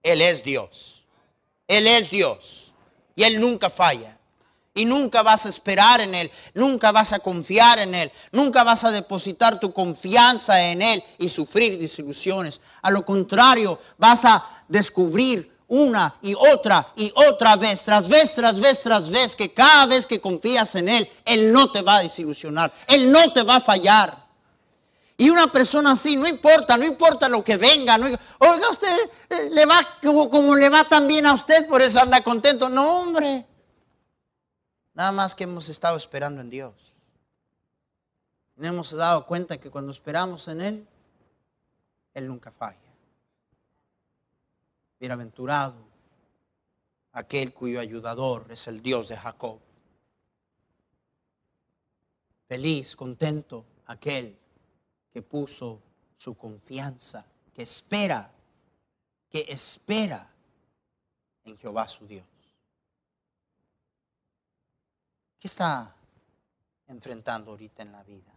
Él 0.03 0.21
es 0.21 0.43
Dios. 0.43 1.03
Él 1.67 1.87
es 1.87 2.09
Dios 2.09 2.61
y 3.15 3.23
Él 3.23 3.39
nunca 3.39 3.69
falla. 3.69 4.17
Y 4.73 4.85
nunca 4.85 5.21
vas 5.21 5.45
a 5.45 5.49
esperar 5.49 5.99
en 5.99 6.15
Él, 6.15 6.31
nunca 6.53 6.93
vas 6.93 7.11
a 7.11 7.19
confiar 7.19 7.79
en 7.79 7.93
Él, 7.93 8.09
nunca 8.31 8.63
vas 8.63 8.85
a 8.85 8.91
depositar 8.91 9.59
tu 9.59 9.73
confianza 9.73 10.61
en 10.61 10.81
Él 10.81 11.03
y 11.17 11.27
sufrir 11.27 11.77
desilusiones. 11.77 12.61
A 12.81 12.89
lo 12.89 13.03
contrario, 13.03 13.77
vas 13.97 14.23
a 14.23 14.63
descubrir 14.69 15.57
una 15.67 16.15
y 16.21 16.33
otra 16.35 16.87
y 16.95 17.11
otra 17.15 17.57
vez, 17.57 17.83
tras 17.83 18.07
vez, 18.07 18.33
tras 18.33 18.61
vez, 18.61 18.81
tras 18.81 19.09
vez, 19.09 19.35
que 19.35 19.53
cada 19.53 19.87
vez 19.87 20.07
que 20.07 20.21
confías 20.21 20.73
en 20.75 20.87
Él, 20.87 21.09
Él 21.25 21.51
no 21.51 21.69
te 21.69 21.81
va 21.81 21.97
a 21.97 22.03
desilusionar, 22.03 22.73
Él 22.87 23.11
no 23.11 23.33
te 23.33 23.43
va 23.43 23.57
a 23.57 23.61
fallar. 23.61 24.20
Y 25.21 25.29
una 25.29 25.51
persona 25.51 25.91
así, 25.91 26.15
no 26.15 26.27
importa, 26.27 26.75
no 26.77 26.83
importa 26.83 27.29
lo 27.29 27.43
que 27.43 27.55
venga. 27.55 27.95
No, 27.95 28.07
oiga, 28.07 28.69
usted 28.71 29.11
eh, 29.29 29.51
le 29.51 29.67
va 29.67 29.79
como, 30.01 30.55
le 30.55 30.67
va 30.67 30.89
tan 30.89 31.07
bien 31.07 31.27
a 31.27 31.33
usted, 31.33 31.67
por 31.67 31.79
eso 31.79 31.99
anda 31.99 32.23
contento. 32.23 32.69
No, 32.69 33.01
hombre. 33.01 33.45
Nada 34.95 35.11
más 35.11 35.35
que 35.35 35.43
hemos 35.43 35.69
estado 35.69 35.95
esperando 35.95 36.41
en 36.41 36.49
Dios. 36.49 36.95
No 38.55 38.67
hemos 38.67 38.89
dado 38.89 39.27
cuenta 39.27 39.59
que 39.59 39.69
cuando 39.69 39.91
esperamos 39.91 40.47
en 40.47 40.59
Él, 40.61 40.87
Él 42.15 42.27
nunca 42.27 42.51
falla. 42.51 42.79
Bienaventurado 44.99 45.75
aquel 47.11 47.53
cuyo 47.53 47.79
ayudador 47.79 48.47
es 48.49 48.67
el 48.67 48.81
Dios 48.81 49.07
de 49.07 49.17
Jacob. 49.17 49.59
Feliz, 52.47 52.95
contento 52.95 53.65
aquel 53.85 54.40
que 55.11 55.21
puso 55.21 55.81
su 56.17 56.35
confianza, 56.35 57.25
que 57.53 57.63
espera, 57.63 58.31
que 59.29 59.45
espera 59.49 60.29
en 61.43 61.57
Jehová 61.57 61.87
su 61.87 62.07
Dios. 62.07 62.25
¿Qué 65.39 65.47
está 65.47 65.95
enfrentando 66.87 67.51
ahorita 67.51 67.81
en 67.81 67.91
la 67.91 68.03
vida? 68.03 68.31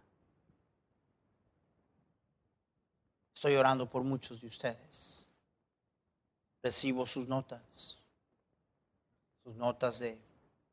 Estoy 3.33 3.55
orando 3.55 3.87
por 3.87 4.03
muchos 4.03 4.41
de 4.41 4.47
ustedes. 4.47 5.27
Recibo 6.63 7.05
sus 7.05 7.27
notas, 7.27 7.99
sus 9.43 9.55
notas 9.55 9.99
de 9.99 10.19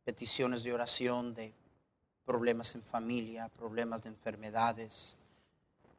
peticiones 0.05 0.62
de 0.62 0.72
oración, 0.72 1.34
de 1.34 1.53
problemas 2.24 2.74
en 2.74 2.82
familia, 2.82 3.48
problemas 3.50 4.03
de 4.03 4.09
enfermedades, 4.09 5.18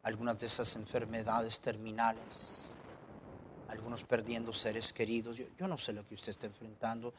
algunas 0.04 0.38
de 0.40 0.46
esas 0.46 0.76
enfermedades 0.76 1.60
terminales, 1.62 2.74
algunos 3.70 4.04
perdiendo 4.04 4.54
seres 4.54 4.92
queridos. 4.94 5.38
Yo, 5.38 5.68
no 5.68 5.78
sé 5.78 5.94
lo 5.94 6.06
que 6.06 6.16
usted 6.16 6.30
está 6.30 6.46
enfrentando. 6.48 7.14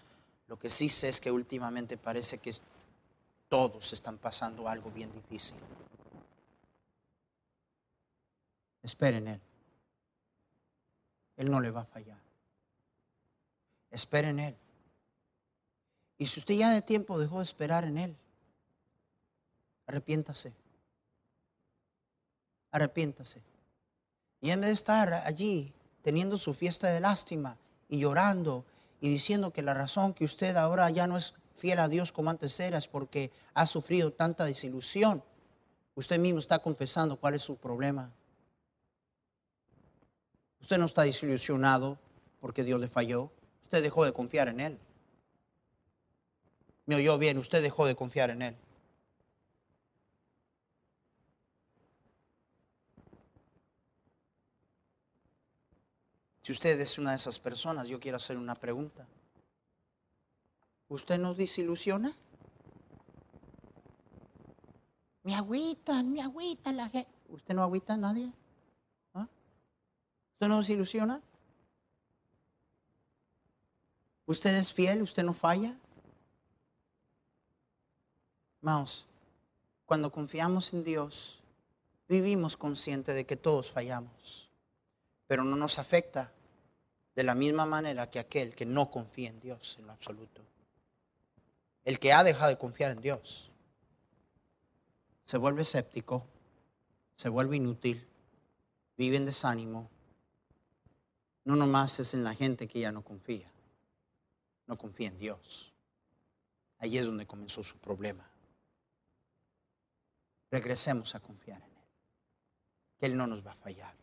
Lo 0.46 0.58
que 0.58 0.68
sí 0.68 0.88
sé 0.88 1.08
es 1.08 1.20
que 1.20 1.30
últimamente 1.30 1.96
parece 1.96 2.38
que 2.38 2.52
todos 3.48 3.92
están 3.92 4.18
pasando 4.18 4.68
algo 4.68 4.90
bien 4.90 5.10
difícil. 5.12 5.56
Esperen 8.82 9.26
en 9.26 9.34
Él. 9.34 9.40
Él 11.38 11.50
no 11.50 11.60
le 11.60 11.70
va 11.70 11.80
a 11.80 11.86
fallar. 11.86 12.18
Esperen 13.90 14.38
en 14.38 14.46
Él. 14.48 14.56
Y 16.18 16.26
si 16.26 16.38
usted 16.38 16.54
ya 16.54 16.70
de 16.70 16.82
tiempo 16.82 17.18
dejó 17.18 17.38
de 17.38 17.44
esperar 17.44 17.84
en 17.84 17.96
Él, 17.96 18.16
arrepiéntase 19.86 20.52
arrepiéntase. 22.74 23.40
Y 24.40 24.50
en 24.50 24.60
vez 24.60 24.68
de 24.68 24.74
estar 24.74 25.14
allí 25.14 25.72
teniendo 26.02 26.36
su 26.38 26.52
fiesta 26.52 26.88
de 26.90 27.00
lástima 27.00 27.56
y 27.88 27.98
llorando 27.98 28.64
y 29.00 29.08
diciendo 29.08 29.52
que 29.52 29.62
la 29.62 29.74
razón 29.74 30.12
que 30.12 30.24
usted 30.24 30.56
ahora 30.56 30.90
ya 30.90 31.06
no 31.06 31.16
es 31.16 31.34
fiel 31.54 31.78
a 31.78 31.88
Dios 31.88 32.10
como 32.10 32.30
antes 32.30 32.58
era 32.58 32.78
es 32.78 32.88
porque 32.88 33.30
ha 33.54 33.66
sufrido 33.66 34.12
tanta 34.12 34.44
desilusión, 34.44 35.22
usted 35.94 36.18
mismo 36.18 36.40
está 36.40 36.58
confesando 36.58 37.16
cuál 37.16 37.34
es 37.34 37.42
su 37.42 37.56
problema. 37.56 38.10
Usted 40.60 40.78
no 40.78 40.86
está 40.86 41.02
desilusionado 41.02 41.98
porque 42.40 42.64
Dios 42.64 42.80
le 42.80 42.88
falló. 42.88 43.30
Usted 43.64 43.82
dejó 43.82 44.04
de 44.04 44.12
confiar 44.12 44.48
en 44.48 44.60
Él. 44.60 44.78
Me 46.86 46.96
oyó 46.96 47.18
bien, 47.18 47.38
usted 47.38 47.62
dejó 47.62 47.86
de 47.86 47.94
confiar 47.94 48.30
en 48.30 48.42
Él. 48.42 48.56
Si 56.44 56.52
usted 56.52 56.78
es 56.78 56.98
una 56.98 57.12
de 57.12 57.16
esas 57.16 57.38
personas, 57.38 57.88
yo 57.88 57.98
quiero 57.98 58.18
hacer 58.18 58.36
una 58.36 58.54
pregunta. 58.54 59.06
¿Usted 60.90 61.18
no 61.18 61.32
desilusiona? 61.32 62.14
Me 65.22 65.34
agüitan, 65.34 66.12
me 66.12 66.20
agüitan 66.20 66.76
la 66.76 66.90
gente. 66.90 67.10
¿Usted 67.30 67.54
no 67.54 67.62
agüita 67.62 67.94
a 67.94 67.96
nadie? 67.96 68.30
¿Ah? 69.14 69.26
¿Usted 70.34 70.48
no 70.48 70.58
desilusiona? 70.58 71.22
¿Usted 74.26 74.54
es 74.54 74.70
fiel? 74.70 75.00
¿Usted 75.00 75.24
no 75.24 75.32
falla? 75.32 75.74
Vamos, 78.60 79.06
cuando 79.86 80.12
confiamos 80.12 80.74
en 80.74 80.84
Dios, 80.84 81.42
vivimos 82.06 82.54
conscientes 82.54 83.14
de 83.14 83.24
que 83.24 83.36
todos 83.36 83.70
fallamos 83.70 84.44
pero 85.26 85.44
no 85.44 85.56
nos 85.56 85.78
afecta 85.78 86.30
de 87.14 87.22
la 87.22 87.34
misma 87.34 87.64
manera 87.66 88.10
que 88.10 88.18
aquel 88.18 88.54
que 88.54 88.66
no 88.66 88.90
confía 88.90 89.30
en 89.30 89.40
Dios 89.40 89.76
en 89.78 89.86
lo 89.86 89.92
absoluto. 89.92 90.42
El 91.84 91.98
que 91.98 92.12
ha 92.12 92.24
dejado 92.24 92.48
de 92.48 92.58
confiar 92.58 92.90
en 92.90 93.00
Dios 93.00 93.50
se 95.24 95.38
vuelve 95.38 95.62
escéptico, 95.62 96.26
se 97.16 97.28
vuelve 97.28 97.56
inútil, 97.56 98.06
vive 98.96 99.16
en 99.16 99.26
desánimo. 99.26 99.90
No 101.44 101.56
nomás 101.56 102.00
es 102.00 102.14
en 102.14 102.24
la 102.24 102.34
gente 102.34 102.66
que 102.66 102.80
ya 102.80 102.90
no 102.90 103.02
confía, 103.02 103.50
no 104.66 104.76
confía 104.76 105.08
en 105.08 105.18
Dios. 105.18 105.72
Ahí 106.78 106.98
es 106.98 107.06
donde 107.06 107.26
comenzó 107.26 107.62
su 107.62 107.76
problema. 107.78 108.28
Regresemos 110.50 111.14
a 111.14 111.20
confiar 111.20 111.58
en 111.62 111.70
Él, 111.70 111.88
que 112.98 113.06
Él 113.06 113.16
no 113.16 113.26
nos 113.26 113.46
va 113.46 113.52
a 113.52 113.56
fallar. 113.56 113.94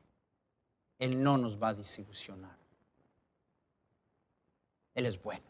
Él 0.99 1.21
no 1.21 1.37
nos 1.37 1.61
va 1.61 1.69
a 1.69 1.73
desilusionar. 1.73 2.60
Él 5.01 5.07
es 5.07 5.21
bueno. 5.23 5.43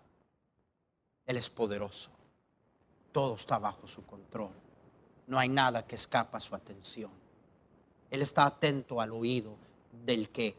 Él 1.25 1.35
es 1.35 1.49
poderoso. 1.49 2.09
Todo 3.11 3.35
está 3.35 3.59
bajo 3.59 3.85
su 3.85 4.01
control. 4.05 4.53
No 5.27 5.37
hay 5.37 5.49
nada 5.49 5.85
que 5.85 5.95
escapa 5.95 6.39
su 6.39 6.55
atención. 6.55 7.11
Él 8.09 8.21
está 8.21 8.45
atento 8.45 9.01
al 9.01 9.11
oído 9.11 9.57
del 10.05 10.29
que 10.29 10.55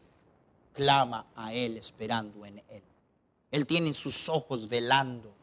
clama 0.73 1.25
a 1.35 1.51
Él 1.53 1.77
esperando 1.77 2.45
en 2.45 2.59
Él. 2.69 2.83
Él 3.49 3.65
tiene 3.65 3.95
sus 3.95 4.29
ojos 4.29 4.69
velando. 4.69 5.33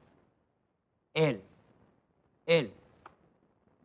Él, 1.12 1.42
Él. 2.46 2.72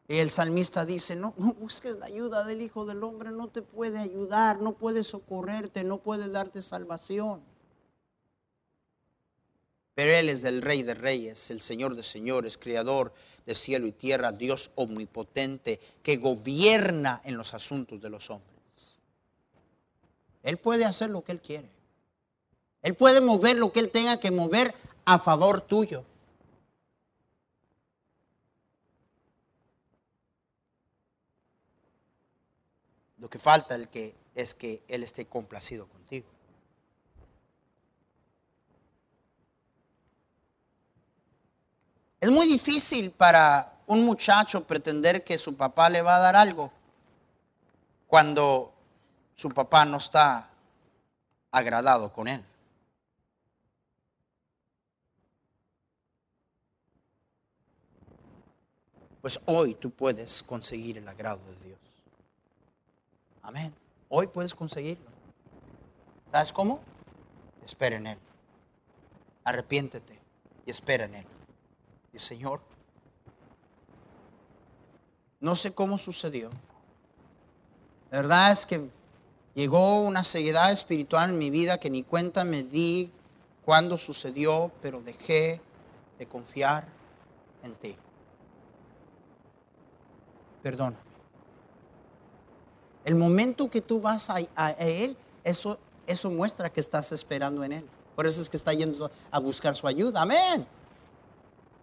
Y 0.07 0.17
el 0.17 0.29
salmista 0.29 0.85
dice, 0.85 1.15
no, 1.15 1.33
no 1.37 1.53
busques 1.53 1.97
la 1.97 2.05
ayuda 2.05 2.45
del 2.45 2.61
Hijo 2.61 2.85
del 2.85 3.03
Hombre, 3.03 3.31
no 3.31 3.47
te 3.47 3.63
puede 3.63 3.97
ayudar, 3.97 4.61
no 4.61 4.73
puede 4.73 5.03
socorrerte, 5.03 5.83
no 5.83 5.97
puede 5.97 6.29
darte 6.29 6.61
salvación. 6.61 7.54
Pero 9.95 10.11
Él 10.11 10.27
es 10.27 10.43
el 10.43 10.61
Rey 10.61 10.83
de 10.83 10.93
Reyes, 10.93 11.49
el 11.49 11.61
Señor 11.61 11.95
de 11.95 12.03
Señores, 12.03 12.57
Creador 12.57 13.13
de 13.45 13.55
cielo 13.55 13.87
y 13.87 13.93
tierra, 13.93 14.33
Dios 14.33 14.71
omnipotente, 14.75 15.79
que 16.03 16.17
gobierna 16.17 17.21
en 17.23 17.37
los 17.37 17.53
asuntos 17.53 18.01
de 18.01 18.09
los 18.09 18.29
hombres. 18.29 18.97
Él 20.43 20.57
puede 20.57 20.83
hacer 20.83 21.09
lo 21.09 21.23
que 21.23 21.31
Él 21.31 21.41
quiere. 21.41 21.69
Él 22.81 22.93
puede 22.93 23.21
mover 23.21 23.55
lo 23.57 23.71
que 23.71 23.79
Él 23.79 23.89
tenga 23.89 24.19
que 24.19 24.31
mover 24.31 24.73
a 25.05 25.17
favor 25.17 25.61
tuyo. 25.61 26.03
Lo 33.17 33.29
que 33.29 33.39
falta 33.39 33.79
es 34.35 34.53
que 34.53 34.83
Él 34.87 35.03
esté 35.03 35.25
complacido 35.25 35.87
contigo. 35.87 36.34
Es 42.25 42.31
muy 42.31 42.47
difícil 42.47 43.11
para 43.11 43.71
un 43.85 44.03
muchacho 44.03 44.65
pretender 44.65 45.23
que 45.23 45.37
su 45.37 45.55
papá 45.55 45.91
le 45.91 46.01
va 46.01 46.15
a 46.15 46.19
dar 46.19 46.35
algo 46.35 46.71
cuando 48.07 48.73
su 49.35 49.49
papá 49.49 49.85
no 49.85 49.97
está 49.97 50.49
agradado 51.51 52.11
con 52.11 52.27
él. 52.27 52.43
Pues 59.21 59.39
hoy 59.45 59.75
tú 59.75 59.91
puedes 59.91 60.41
conseguir 60.41 60.97
el 60.97 61.07
agrado 61.07 61.41
de 61.45 61.67
Dios. 61.67 61.79
Amén. 63.43 63.71
Hoy 64.09 64.25
puedes 64.25 64.55
conseguirlo. 64.55 65.11
¿Sabes 66.31 66.51
cómo? 66.51 66.79
Espera 67.63 67.97
en 67.97 68.07
Él. 68.07 68.17
Arrepiéntete 69.43 70.19
y 70.65 70.71
espera 70.71 71.05
en 71.05 71.13
Él. 71.17 71.34
Señor, 72.19 72.61
no 75.39 75.55
sé 75.55 75.73
cómo 75.73 75.97
sucedió. 75.97 76.49
La 78.11 78.17
verdad 78.21 78.51
es 78.51 78.65
que 78.65 78.89
Llegó 79.55 80.01
una 80.01 80.25
ceguedad 80.25 80.69
espiritual 80.69 81.29
en 81.29 81.39
mi 81.39 81.49
vida 81.49 81.79
que 81.79 81.89
ni 81.89 82.03
cuenta 82.03 82.43
me 82.43 82.61
di 82.61 83.09
cuándo 83.63 83.97
sucedió, 83.97 84.69
pero 84.81 85.01
dejé 85.01 85.61
de 86.19 86.25
confiar 86.25 86.85
en 87.63 87.73
ti. 87.75 87.95
Perdóname. 90.61 90.97
El 93.05 93.15
momento 93.15 93.69
que 93.69 93.79
tú 93.79 94.01
vas 94.01 94.29
a, 94.29 94.71
Él, 94.71 95.15
eso, 95.45 95.79
eso 96.05 96.29
muestra 96.29 96.69
que 96.69 96.81
estás 96.81 97.13
esperando 97.13 97.63
en 97.63 97.71
Él. 97.71 97.85
Por 98.13 98.27
eso 98.27 98.41
es 98.41 98.49
que 98.49 98.57
está 98.57 98.73
yendo 98.73 99.09
a 99.31 99.39
buscar 99.39 99.73
su 99.77 99.87
ayuda. 99.87 100.23
Amén. 100.23 100.67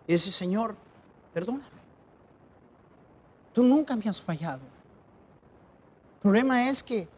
Y 0.07 0.13
dice, 0.13 0.31
Señor, 0.31 0.77
perdóname. 1.33 1.83
Tú 3.53 3.63
nunca 3.63 3.97
me 3.97 4.09
has 4.09 4.21
fallado. 4.21 4.63
El 6.15 6.21
problema 6.21 6.69
es 6.69 6.83
que 6.83 7.09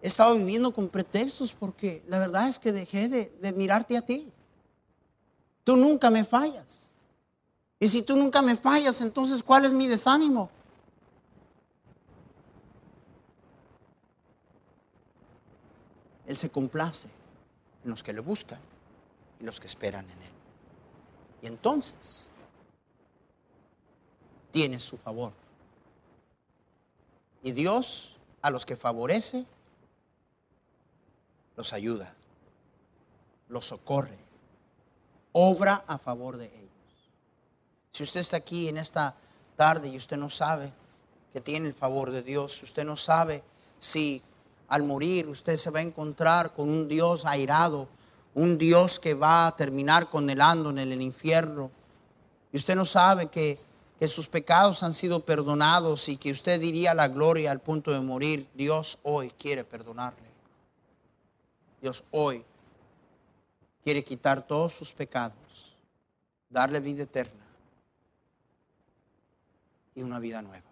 he 0.00 0.06
estado 0.06 0.36
viviendo 0.36 0.72
con 0.72 0.88
pretextos 0.88 1.52
porque 1.52 2.02
la 2.08 2.18
verdad 2.18 2.48
es 2.48 2.58
que 2.58 2.72
dejé 2.72 3.08
de, 3.08 3.52
mirarte 3.52 3.96
a 3.96 4.02
ti. 4.02 4.30
Tú 5.64 5.76
nunca 5.76 6.10
me 6.10 6.24
fallas. 6.24 6.92
Y 7.80 7.88
si 7.88 8.02
tú 8.02 8.16
nunca 8.16 8.42
me 8.42 8.56
fallas, 8.56 9.00
entonces 9.00 9.42
¿cuál 9.42 9.64
es 9.64 9.72
mi 9.72 9.86
desánimo? 9.86 10.50
Él 16.26 16.36
se 16.36 16.50
complace 16.50 17.08
en 17.84 17.90
los 17.90 18.02
que 18.02 18.12
le 18.12 18.20
buscan 18.20 18.60
y 19.40 19.44
los 19.44 19.58
que 19.60 19.66
esperan 19.66 20.04
en 20.04 20.22
Él. 20.22 20.37
Y 21.42 21.46
entonces 21.46 22.26
tiene 24.52 24.80
su 24.80 24.96
favor. 24.96 25.32
Y 27.42 27.52
Dios 27.52 28.16
a 28.42 28.50
los 28.50 28.66
que 28.66 28.76
favorece 28.76 29.46
los 31.56 31.72
ayuda, 31.72 32.14
los 33.48 33.66
socorre, 33.66 34.18
obra 35.32 35.84
a 35.86 35.98
favor 35.98 36.36
de 36.36 36.46
ellos. 36.46 36.68
Si 37.92 38.02
usted 38.04 38.20
está 38.20 38.36
aquí 38.36 38.68
en 38.68 38.78
esta 38.78 39.14
tarde 39.56 39.88
y 39.88 39.96
usted 39.96 40.16
no 40.16 40.30
sabe 40.30 40.72
que 41.32 41.40
tiene 41.40 41.68
el 41.68 41.74
favor 41.74 42.10
de 42.12 42.22
Dios, 42.22 42.62
usted 42.62 42.84
no 42.84 42.96
sabe 42.96 43.42
si 43.78 44.22
al 44.68 44.84
morir 44.84 45.28
usted 45.28 45.56
se 45.56 45.70
va 45.70 45.80
a 45.80 45.82
encontrar 45.82 46.52
con 46.52 46.68
un 46.68 46.88
Dios 46.88 47.24
airado, 47.24 47.88
un 48.38 48.56
Dios 48.56 49.00
que 49.00 49.14
va 49.14 49.48
a 49.48 49.56
terminar 49.56 50.08
condenándole 50.08 50.82
en 50.82 50.92
el 50.92 51.02
infierno, 51.02 51.72
y 52.52 52.56
usted 52.56 52.76
no 52.76 52.84
sabe 52.84 53.26
que, 53.26 53.58
que 53.98 54.06
sus 54.06 54.28
pecados 54.28 54.84
han 54.84 54.94
sido 54.94 55.24
perdonados 55.24 56.08
y 56.08 56.16
que 56.16 56.30
usted 56.30 56.60
diría 56.60 56.94
la 56.94 57.08
gloria 57.08 57.50
al 57.50 57.60
punto 57.60 57.90
de 57.90 58.00
morir, 58.00 58.48
Dios 58.54 58.98
hoy 59.02 59.30
quiere 59.30 59.64
perdonarle. 59.64 60.28
Dios 61.82 62.04
hoy 62.12 62.44
quiere 63.82 64.04
quitar 64.04 64.46
todos 64.46 64.72
sus 64.72 64.92
pecados, 64.92 65.74
darle 66.48 66.78
vida 66.78 67.02
eterna 67.02 67.44
y 69.96 70.02
una 70.02 70.20
vida 70.20 70.42
nueva. 70.42 70.64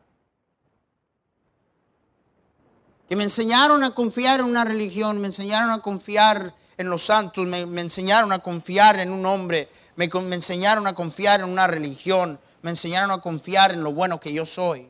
Que 3.08 3.16
me 3.16 3.24
enseñaron 3.24 3.82
a 3.82 3.92
confiar 3.92 4.40
en 4.40 4.46
una 4.46 4.64
religión, 4.64 5.20
me 5.20 5.26
enseñaron 5.26 5.70
a 5.70 5.82
confiar 5.82 6.54
en 6.76 6.90
los 6.90 7.04
santos, 7.04 7.46
me, 7.46 7.58
enseñaron 7.80 8.32
a 8.32 8.40
confiar 8.40 8.98
en 8.98 9.12
un 9.12 9.24
hombre, 9.24 9.68
me, 9.96 10.08
me 10.08 10.36
enseñaron 10.36 10.86
a 10.86 10.94
confiar 10.94 11.40
en 11.40 11.48
una 11.48 11.66
religión, 11.66 12.38
me 12.62 12.70
enseñaron 12.70 13.10
a 13.10 13.20
confiar 13.20 13.72
en 13.72 13.82
lo 13.82 13.92
bueno 13.92 14.20
que 14.20 14.32
yo 14.32 14.44
soy. 14.44 14.88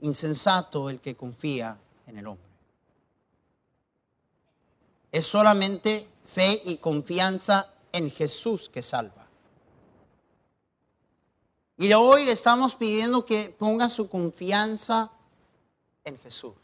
Insensato 0.00 0.88
el 0.88 1.00
que 1.00 1.14
confía 1.14 1.78
en 2.06 2.18
el 2.18 2.26
hombre. 2.26 2.48
Es 5.12 5.26
solamente 5.26 6.08
fe 6.24 6.60
y 6.64 6.76
confianza 6.76 7.72
en 7.92 8.10
Jesús 8.10 8.68
que 8.68 8.82
salva. 8.82 9.26
Y 11.76 11.92
hoy 11.94 12.24
le 12.24 12.32
estamos 12.32 12.76
pidiendo 12.76 13.24
que 13.24 13.54
ponga 13.58 13.88
su 13.88 14.08
confianza 14.08 15.10
en 16.04 16.18
Jesús. 16.18 16.54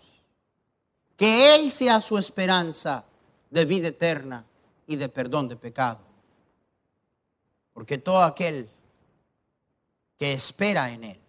Que 1.16 1.54
Él 1.54 1.70
sea 1.70 2.00
su 2.00 2.18
esperanza 2.18 3.04
de 3.50 3.64
vida 3.64 3.88
eterna 3.88 4.44
y 4.86 4.96
de 4.96 5.08
perdón 5.08 5.48
de 5.48 5.56
pecado. 5.56 6.00
Porque 7.72 7.98
todo 7.98 8.22
aquel 8.22 8.68
que 10.18 10.32
espera 10.32 10.90
en 10.90 11.04
Él 11.04 11.20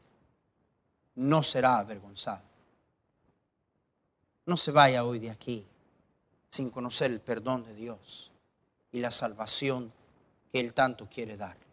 no 1.16 1.44
será 1.44 1.80
avergonzado. 1.80 2.44
No 4.46 4.56
se 4.56 4.72
vaya 4.72 5.04
hoy 5.04 5.20
de 5.20 5.30
aquí 5.30 5.66
sin 6.50 6.70
conocer 6.70 7.12
el 7.12 7.20
perdón 7.20 7.64
de 7.66 7.76
Dios 7.76 8.32
y 8.92 9.00
la 9.00 9.12
salvación 9.12 9.92
que 10.52 10.60
Él 10.60 10.74
tanto 10.74 11.08
quiere 11.10 11.36
darle. 11.36 11.66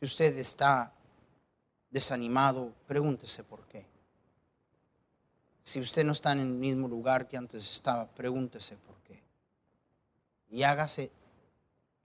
Si 0.00 0.06
usted 0.06 0.36
está 0.38 0.92
desanimado, 1.90 2.72
pregúntese 2.86 3.44
por 3.44 3.66
qué. 3.66 3.95
Si 5.66 5.80
usted 5.80 6.04
no 6.04 6.12
está 6.12 6.30
en 6.30 6.38
el 6.38 6.50
mismo 6.50 6.86
lugar 6.86 7.26
que 7.26 7.36
antes 7.36 7.68
estaba, 7.72 8.06
pregúntese 8.06 8.76
por 8.76 8.94
qué. 9.00 9.20
Y 10.48 10.62
hágase, 10.62 11.10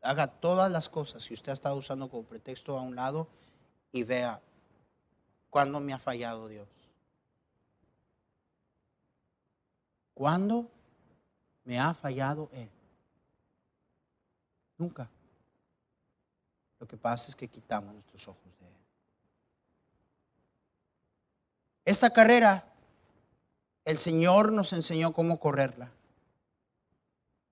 haga 0.01 0.25
todas 0.25 0.71
las 0.71 0.89
cosas 0.89 1.27
que 1.27 1.35
usted 1.35 1.51
ha 1.51 1.53
estado 1.53 1.75
usando 1.75 2.09
como 2.09 2.23
pretexto 2.23 2.75
a 2.75 2.81
un 2.81 2.95
lado 2.95 3.27
y 3.91 4.01
vea 4.01 4.41
cuándo 5.51 5.79
me 5.79 5.93
ha 5.93 5.99
fallado 5.99 6.47
Dios. 6.47 6.67
¿Cuándo 10.15 10.67
me 11.63 11.79
ha 11.79 11.93
fallado 11.93 12.49
Él? 12.53 12.69
Nunca. 14.79 15.07
Lo 16.79 16.87
que 16.87 16.97
pasa 16.97 17.29
es 17.29 17.35
que 17.35 17.47
quitamos 17.47 17.93
nuestros 17.93 18.27
ojos 18.27 18.57
de 18.59 18.65
Él. 18.65 18.73
Esta 21.85 22.09
carrera, 22.09 22.70
el 23.85 23.97
Señor 23.97 24.51
nos 24.51 24.73
enseñó 24.73 25.13
cómo 25.13 25.39
correrla. 25.39 25.91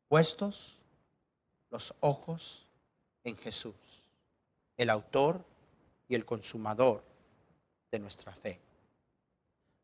Puestos 0.07 0.79
los 1.69 1.93
ojos 1.99 2.65
en 3.23 3.37
Jesús, 3.37 3.75
el 4.77 4.89
autor 4.89 5.43
y 6.07 6.15
el 6.15 6.25
consumador 6.25 7.03
de 7.91 7.99
nuestra 7.99 8.33
fe. 8.33 8.59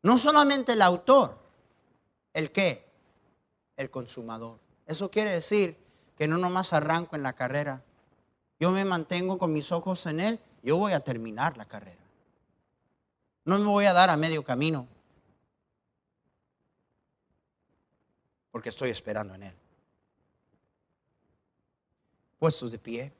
No 0.02 0.18
solamente 0.18 0.72
el 0.72 0.82
autor, 0.82 1.38
el 2.32 2.52
qué, 2.52 2.84
el 3.76 3.90
consumador. 3.90 4.58
Eso 4.86 5.10
quiere 5.10 5.30
decir 5.30 5.76
que 6.16 6.28
no 6.28 6.38
nomás 6.38 6.72
arranco 6.72 7.16
en 7.16 7.22
la 7.22 7.34
carrera. 7.34 7.82
Yo 8.58 8.70
me 8.70 8.84
mantengo 8.84 9.38
con 9.38 9.52
mis 9.52 9.70
ojos 9.72 10.06
en 10.06 10.20
Él, 10.20 10.40
yo 10.62 10.76
voy 10.76 10.92
a 10.92 11.00
terminar 11.00 11.56
la 11.56 11.66
carrera. 11.66 11.96
No 13.44 13.58
me 13.58 13.66
voy 13.66 13.84
a 13.84 13.92
dar 13.92 14.10
a 14.10 14.16
medio 14.16 14.44
camino, 14.44 14.88
porque 18.56 18.70
estoy 18.70 18.88
esperando 18.88 19.34
en 19.34 19.42
Él. 19.42 19.54
Puestos 22.38 22.72
de 22.72 22.78
pie, 22.78 23.12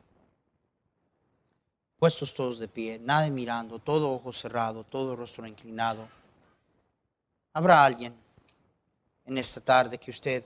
puestos 1.98 2.32
todos 2.32 2.58
de 2.58 2.66
pie, 2.66 2.98
nadie 2.98 3.30
mirando, 3.30 3.78
todo 3.78 4.14
ojo 4.14 4.32
cerrado, 4.32 4.82
todo 4.82 5.14
rostro 5.14 5.46
inclinado. 5.46 6.08
Habrá 7.52 7.84
alguien 7.84 8.14
en 9.26 9.36
esta 9.36 9.60
tarde 9.60 9.98
que 9.98 10.10
usted, 10.10 10.42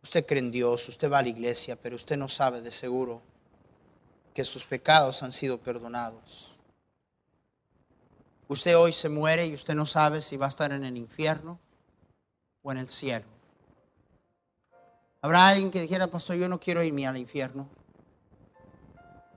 usted 0.00 0.24
cree 0.24 0.38
en 0.38 0.52
Dios, 0.52 0.88
usted 0.88 1.10
va 1.10 1.18
a 1.18 1.22
la 1.22 1.30
iglesia, 1.30 1.74
pero 1.74 1.96
usted 1.96 2.16
no 2.16 2.28
sabe 2.28 2.60
de 2.60 2.70
seguro 2.70 3.22
que 4.32 4.44
sus 4.44 4.64
pecados 4.64 5.20
han 5.24 5.32
sido 5.32 5.58
perdonados. 5.58 6.52
Usted 8.46 8.76
hoy 8.76 8.92
se 8.92 9.08
muere 9.08 9.46
y 9.46 9.54
usted 9.54 9.74
no 9.74 9.84
sabe 9.84 10.22
si 10.22 10.36
va 10.36 10.46
a 10.46 10.50
estar 10.50 10.70
en 10.70 10.84
el 10.84 10.96
infierno 10.96 11.58
o 12.62 12.70
en 12.70 12.78
el 12.78 12.88
cielo. 12.88 13.33
Habrá 15.24 15.48
alguien 15.48 15.70
que 15.70 15.80
dijera, 15.80 16.06
pastor, 16.08 16.36
yo 16.36 16.50
no 16.50 16.60
quiero 16.60 16.82
irme 16.82 17.06
al 17.06 17.16
infierno. 17.16 17.66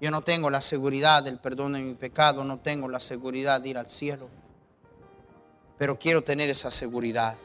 Yo 0.01 0.11
no 0.11 0.21
tengo 0.21 0.49
la 0.49 0.59
seguridad 0.59 1.23
del 1.23 1.39
perdón 1.39 1.71
de 1.71 1.79
mi 1.79 1.93
pecado, 1.93 2.43
no 2.43 2.59
tengo 2.59 2.89
la 2.89 2.99
seguridad 2.99 3.61
de 3.61 3.69
ir 3.69 3.77
al 3.77 3.89
cielo. 3.89 4.27
Pero 5.77 5.97
quiero 5.97 6.25
tener 6.25 6.49
esa 6.49 6.71
seguridad. 6.71 7.37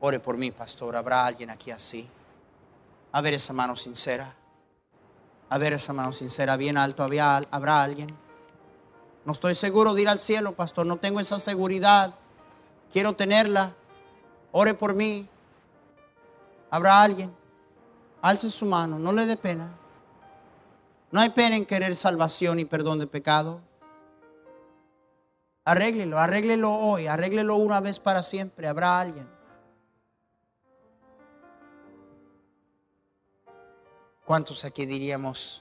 Ore 0.00 0.18
por 0.18 0.36
mí, 0.38 0.50
pastor. 0.50 0.96
¿Habrá 0.96 1.24
alguien 1.24 1.50
aquí 1.50 1.70
así? 1.70 2.10
A 3.12 3.20
ver 3.20 3.34
esa 3.34 3.52
mano 3.52 3.76
sincera. 3.76 4.34
A 5.50 5.56
ver 5.56 5.74
esa 5.74 5.92
mano 5.92 6.12
sincera, 6.12 6.56
bien 6.56 6.76
alto. 6.76 7.04
¿Habrá 7.04 7.80
alguien? 7.80 8.08
No 9.24 9.34
estoy 9.34 9.54
seguro 9.54 9.94
de 9.94 10.02
ir 10.02 10.08
al 10.08 10.18
cielo, 10.18 10.56
pastor. 10.56 10.84
No 10.84 10.96
tengo 10.96 11.20
esa 11.20 11.38
seguridad. 11.38 12.12
Quiero 12.92 13.12
tenerla. 13.12 13.72
Ore 14.50 14.74
por 14.74 14.96
mí. 14.96 15.29
¿Habrá 16.70 17.02
alguien? 17.02 17.34
Alce 18.22 18.50
su 18.50 18.64
mano. 18.64 18.98
No 18.98 19.12
le 19.12 19.26
dé 19.26 19.36
pena. 19.36 19.72
No 21.10 21.20
hay 21.20 21.30
pena 21.30 21.56
en 21.56 21.66
querer 21.66 21.96
salvación 21.96 22.60
y 22.60 22.64
perdón 22.64 23.00
de 23.00 23.06
pecado. 23.06 23.60
Arréglelo, 25.64 26.18
arréglelo 26.18 26.72
hoy, 26.72 27.06
arréglelo 27.06 27.56
una 27.56 27.80
vez 27.80 27.98
para 27.98 28.22
siempre. 28.22 28.68
Habrá 28.68 29.00
alguien. 29.00 29.28
¿Cuántos 34.24 34.64
aquí 34.64 34.86
diríamos, 34.86 35.60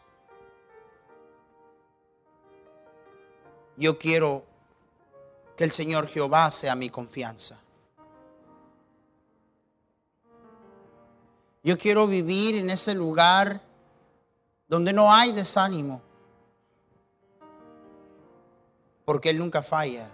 yo 3.77 3.97
quiero 3.97 4.43
que 5.57 5.63
el 5.63 5.71
Señor 5.71 6.05
Jehová 6.05 6.51
sea 6.51 6.75
mi 6.75 6.91
confianza? 6.91 7.59
Yo 11.69 11.77
quiero 11.77 12.07
vivir 12.07 12.55
en 12.55 12.71
ese 12.71 12.95
lugar 12.95 13.61
donde 14.67 14.91
no 14.91 15.13
hay 15.13 15.31
desánimo, 15.33 16.01
porque 19.05 19.29
Él 19.29 19.37
nunca 19.37 19.61
falla. 19.61 20.09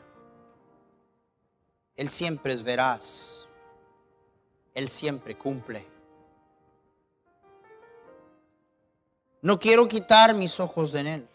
Él 1.96 2.10
siempre 2.10 2.52
es 2.52 2.62
veraz. 2.62 3.48
Él 4.74 4.90
siempre 4.90 5.38
cumple. 5.38 5.88
No 9.42 9.58
quiero 9.58 9.88
quitar 9.88 10.36
mis 10.36 10.60
ojos 10.60 10.92
de 10.92 11.14
Él. 11.14 11.30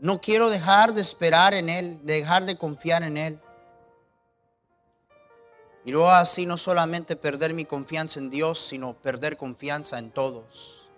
No 0.00 0.20
quiero 0.20 0.50
dejar 0.50 0.92
de 0.92 1.00
esperar 1.00 1.54
en 1.54 1.68
Él, 1.68 2.00
dejar 2.02 2.44
de 2.44 2.58
confiar 2.58 3.04
en 3.04 3.16
Él. 3.16 3.41
Y 5.84 5.90
luego 5.90 6.10
así 6.10 6.46
no 6.46 6.56
solamente 6.56 7.16
perder 7.16 7.54
mi 7.54 7.64
confianza 7.64 8.20
en 8.20 8.30
Dios, 8.30 8.58
sino 8.58 8.94
perder 8.94 9.36
confianza 9.36 9.98
en 9.98 10.10
todos. 10.10 10.88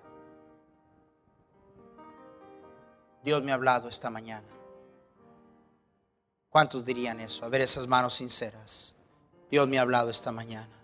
Dios 3.25 3.43
me 3.43 3.53
ha 3.53 3.55
hablado 3.55 3.89
esta 3.89 4.11
mañana. 4.11 4.49
¿Cuántos 6.51 6.85
dirían 6.85 7.21
eso? 7.21 7.45
A 7.45 7.49
ver 7.49 7.63
esas 7.63 7.87
manos 7.87 8.15
sinceras. 8.15 8.95
Dios 9.51 9.67
me 9.67 9.79
ha 9.79 9.83
hablado 9.83 10.11
esta 10.11 10.31
mañana. 10.31 10.77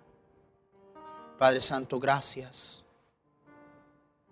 Padre 1.39 1.61
Santo, 1.61 2.01
gracias. 2.01 2.83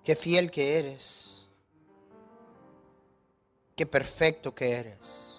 Qué 0.03 0.17
fiel 0.17 0.51
que 0.51 0.79
eres. 0.79 1.47
Qué 3.77 3.85
perfecto 3.85 4.55
que 4.55 4.73
eres. 4.73 5.38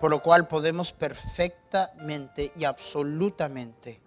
Por 0.00 0.10
lo 0.10 0.22
cual 0.22 0.48
podemos 0.48 0.92
perfectamente 0.92 2.52
y 2.56 2.64
absolutamente 2.64 4.00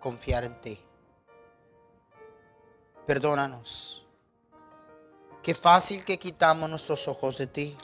confiar 0.00 0.44
en 0.44 0.60
ti. 0.60 0.80
Perdónanos. 3.06 4.04
Qué 5.42 5.54
fácil 5.54 6.04
que 6.04 6.18
quitamos 6.18 6.70
nuestros 6.70 7.06
ojos 7.08 7.38
de 7.38 7.46
ti. 7.46 7.76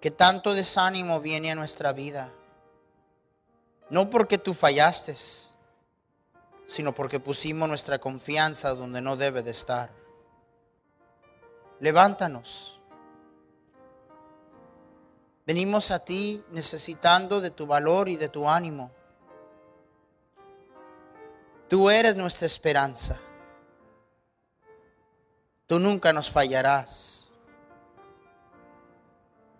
Que 0.00 0.10
tanto 0.10 0.52
desánimo 0.52 1.20
viene 1.20 1.50
a 1.50 1.54
nuestra 1.54 1.92
vida 1.92 2.32
no 3.92 4.08
porque 4.08 4.38
tú 4.38 4.54
fallaste, 4.54 5.14
sino 6.64 6.94
porque 6.94 7.20
pusimos 7.20 7.68
nuestra 7.68 7.98
confianza 7.98 8.74
donde 8.74 9.02
no 9.02 9.18
debe 9.18 9.42
de 9.42 9.50
estar. 9.50 9.90
Levántanos. 11.78 12.80
Venimos 15.46 15.90
a 15.90 15.98
ti 15.98 16.44
necesitando 16.52 17.40
de 17.40 17.50
tu 17.50 17.66
valor 17.66 18.08
y 18.08 18.16
de 18.16 18.28
tu 18.28 18.48
ánimo. 18.48 18.90
Tú 21.68 21.90
eres 21.90 22.14
nuestra 22.14 22.46
esperanza. 22.46 23.18
Tú 25.66 25.78
nunca 25.78 26.12
nos 26.12 26.30
fallarás. 26.30 27.28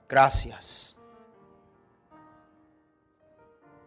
Gracias. 0.08 0.94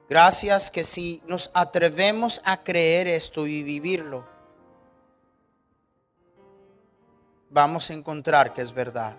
Gracias 0.09 0.69
que 0.69 0.83
si 0.83 1.21
nos 1.27 1.49
atrevemos 1.53 2.41
a 2.43 2.63
creer 2.63 3.07
esto 3.07 3.47
y 3.47 3.63
vivirlo, 3.63 4.25
vamos 7.49 7.89
a 7.89 7.93
encontrar 7.93 8.53
que 8.53 8.61
es 8.61 8.73
verdad. 8.73 9.15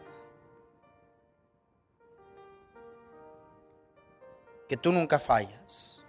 Que 4.68 4.76
tú 4.76 4.92
nunca 4.92 5.18
fallas. 5.18 6.02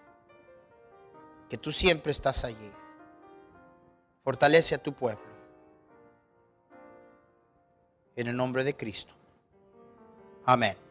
Que 1.50 1.58
tú 1.58 1.72
siempre 1.72 2.12
estás 2.12 2.44
allí. 2.44 2.72
Fortalece 4.24 4.76
a 4.76 4.78
tu 4.78 4.94
pueblo. 4.94 5.24
En 8.16 8.28
el 8.28 8.36
nombre 8.36 8.64
de 8.64 8.76
Cristo. 8.76 9.14
Amén. 10.46 10.87